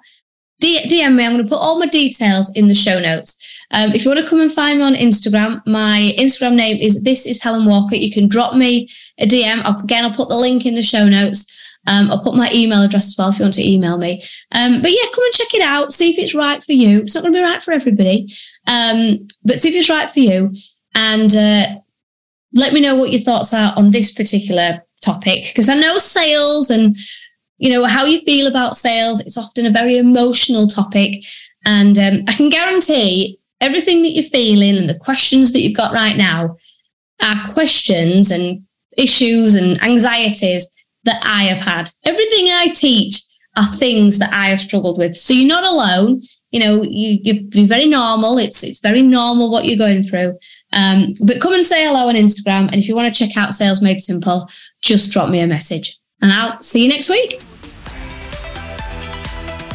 DM 0.62 1.16
me. 1.16 1.26
I'm 1.26 1.34
going 1.34 1.44
to 1.44 1.50
put 1.50 1.60
all 1.60 1.80
my 1.80 1.88
details 1.88 2.56
in 2.56 2.68
the 2.68 2.76
show 2.76 3.00
notes. 3.00 3.40
Um, 3.72 3.92
if 3.94 4.06
you 4.06 4.12
want 4.12 4.24
to 4.24 4.30
come 4.30 4.40
and 4.40 4.52
find 4.52 4.80
me 4.80 4.86
on 4.86 4.94
Instagram, 4.94 5.66
my 5.66 6.14
Instagram 6.18 6.56
name 6.56 6.78
is 6.78 7.04
This 7.04 7.26
is 7.26 7.42
Helen 7.42 7.66
Walker. 7.66 7.96
You 7.96 8.12
can 8.12 8.28
drop 8.28 8.56
me 8.56 8.90
a 9.20 9.26
DM. 9.26 9.84
Again, 9.84 10.06
I'll 10.06 10.14
put 10.14 10.30
the 10.30 10.38
link 10.38 10.66
in 10.66 10.76
the 10.76 10.82
show 10.82 11.08
notes. 11.08 11.52
Um, 11.86 12.10
I'll 12.10 12.24
put 12.24 12.36
my 12.36 12.50
email 12.54 12.82
address 12.82 13.08
as 13.08 13.16
well 13.18 13.30
if 13.30 13.40
you 13.40 13.44
want 13.44 13.56
to 13.56 13.70
email 13.70 13.98
me. 13.98 14.24
Um, 14.54 14.82
but 14.82 14.92
yeah, 14.92 15.04
come 15.14 15.26
and 15.26 15.34
check 15.34 15.54
it 15.54 15.62
out. 15.62 15.92
See 15.92 16.12
if 16.12 16.18
it's 16.18 16.34
right 16.34 16.64
for 16.64 16.72
you. 16.72 17.02
It's 17.02 17.16
not 17.16 17.22
going 17.22 17.34
to 17.34 17.40
be 17.40 17.44
right 17.44 17.62
for 17.62 17.72
everybody, 17.72 18.34
um, 18.68 19.28
but 19.44 19.60
see 19.60 19.70
if 19.70 19.76
it's 19.76 19.90
right 19.90 20.10
for 20.10 20.20
you. 20.20 20.56
And 20.96 21.36
uh, 21.36 21.66
let 22.54 22.74
me 22.74 22.80
know 22.80 22.96
what 22.96 23.12
your 23.12 23.20
thoughts 23.20 23.54
are 23.54 23.74
on 23.76 23.92
this 23.92 24.14
particular 24.14 24.84
topic 25.02 25.48
because 25.48 25.68
I 25.68 25.76
know 25.76 25.98
sales 25.98 26.70
and 26.70 26.96
you 27.58 27.70
know 27.70 27.84
how 27.86 28.06
you 28.06 28.22
feel 28.22 28.48
about 28.48 28.78
sales. 28.78 29.20
It's 29.20 29.38
often 29.38 29.66
a 29.66 29.72
very 29.72 29.98
emotional 29.98 30.68
topic, 30.68 31.24
and 31.66 31.98
um, 31.98 32.24
I 32.28 32.34
can 32.34 32.50
guarantee 32.50 33.40
everything 33.60 34.02
that 34.04 34.10
you're 34.10 34.24
feeling 34.24 34.78
and 34.78 34.90
the 34.90 35.00
questions 35.00 35.54
that 35.54 35.62
you've 35.62 35.78
got 35.78 35.94
right 35.94 36.18
now 36.18 36.58
are 37.22 37.54
questions 37.54 38.30
and 38.30 38.64
issues 38.98 39.56
and 39.56 39.82
anxieties 39.82 40.74
that 41.04 41.22
I 41.26 41.44
have 41.44 41.60
had. 41.60 41.90
Everything 42.06 42.48
I 42.52 42.68
teach 42.68 43.22
are 43.58 43.66
things 43.66 44.20
that 44.20 44.34
I 44.34 44.48
have 44.48 44.60
struggled 44.60 44.98
with. 44.98 45.18
So 45.18 45.34
you're 45.34 45.48
not 45.48 45.64
alone. 45.64 46.22
You 46.52 46.60
know, 46.60 46.84
you 46.84 47.20
you're 47.24 47.68
very 47.68 47.88
normal. 47.88 48.38
It's 48.38 48.64
it's 48.64 48.80
very 48.80 49.02
normal 49.02 49.52
what 49.52 49.66
you're 49.66 49.78
going 49.78 50.04
through. 50.04 50.38
Um, 50.72 51.14
but 51.26 51.42
come 51.42 51.54
and 51.54 51.66
say 51.66 51.86
hello 51.86 52.10
on 52.10 52.16
Instagram. 52.16 52.72
And 52.72 52.76
if 52.76 52.88
you 52.88 52.96
want 52.96 53.14
to 53.14 53.26
check 53.26 53.38
out 53.38 53.54
Sales 53.54 53.82
Made 53.82 54.02
Simple, 54.02 54.50
just 54.82 55.12
drop 55.12 55.30
me 55.30 55.40
a 55.40 55.48
message. 55.48 55.98
And 56.22 56.32
I'll 56.32 56.62
see 56.62 56.84
you 56.84 56.90
next 56.90 57.10
week. 57.10 57.42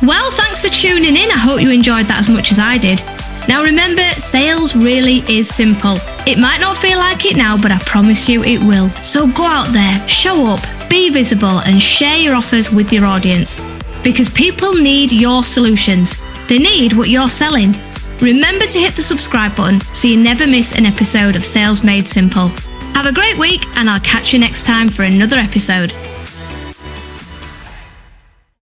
Well, 0.03 0.31
thanks 0.31 0.63
for 0.63 0.73
tuning 0.73 1.17
in. 1.17 1.31
I 1.31 1.39
hope 1.39 1.61
you 1.61 1.71
enjoyed 1.71 2.07
that 2.07 2.21
as 2.21 2.29
much 2.29 2.53
as 2.53 2.61
I 2.61 2.79
did. 2.79 3.03
Now 3.49 3.63
remember, 3.63 4.03
sales 4.21 4.77
really 4.77 5.25
is 5.27 5.49
simple. 5.49 5.97
It 6.27 6.39
might 6.39 6.61
not 6.61 6.77
feel 6.77 6.99
like 6.99 7.25
it 7.25 7.37
now, 7.37 7.57
but 7.57 7.73
I 7.73 7.79
promise 7.79 8.29
you 8.29 8.45
it 8.45 8.59
will. 8.59 8.91
So 9.03 9.27
go 9.27 9.45
out 9.45 9.73
there, 9.73 10.07
show 10.07 10.47
up, 10.47 10.61
be 10.91 11.09
visible, 11.09 11.61
and 11.61 11.83
share 11.83 12.19
your 12.19 12.35
offers 12.35 12.71
with 12.71 12.93
your 12.93 13.07
audience. 13.07 13.59
Because 14.05 14.29
people 14.29 14.75
need 14.75 15.13
your 15.13 15.45
solutions. 15.45 16.17
They 16.47 16.59
need 16.59 16.93
what 16.93 17.09
you're 17.09 17.31
selling. 17.31 17.75
Remember 18.21 18.67
to 18.67 18.79
hit 18.79 18.95
the 18.97 19.03
subscribe 19.03 19.57
button 19.57 19.81
so 19.95 20.09
you 20.09 20.17
never 20.19 20.47
miss 20.47 20.77
an 20.77 20.85
episode 20.85 21.35
of 21.35 21.45
Sales 21.45 21.83
Made 21.83 22.07
Simple. 22.07 22.49
Have 22.95 23.07
a 23.07 23.13
great 23.13 23.39
week, 23.39 23.65
and 23.77 23.89
I'll 23.89 24.01
catch 24.01 24.33
you 24.33 24.39
next 24.39 24.67
time 24.67 24.89
for 24.89 25.05
another 25.05 25.37
episode. 25.37 25.95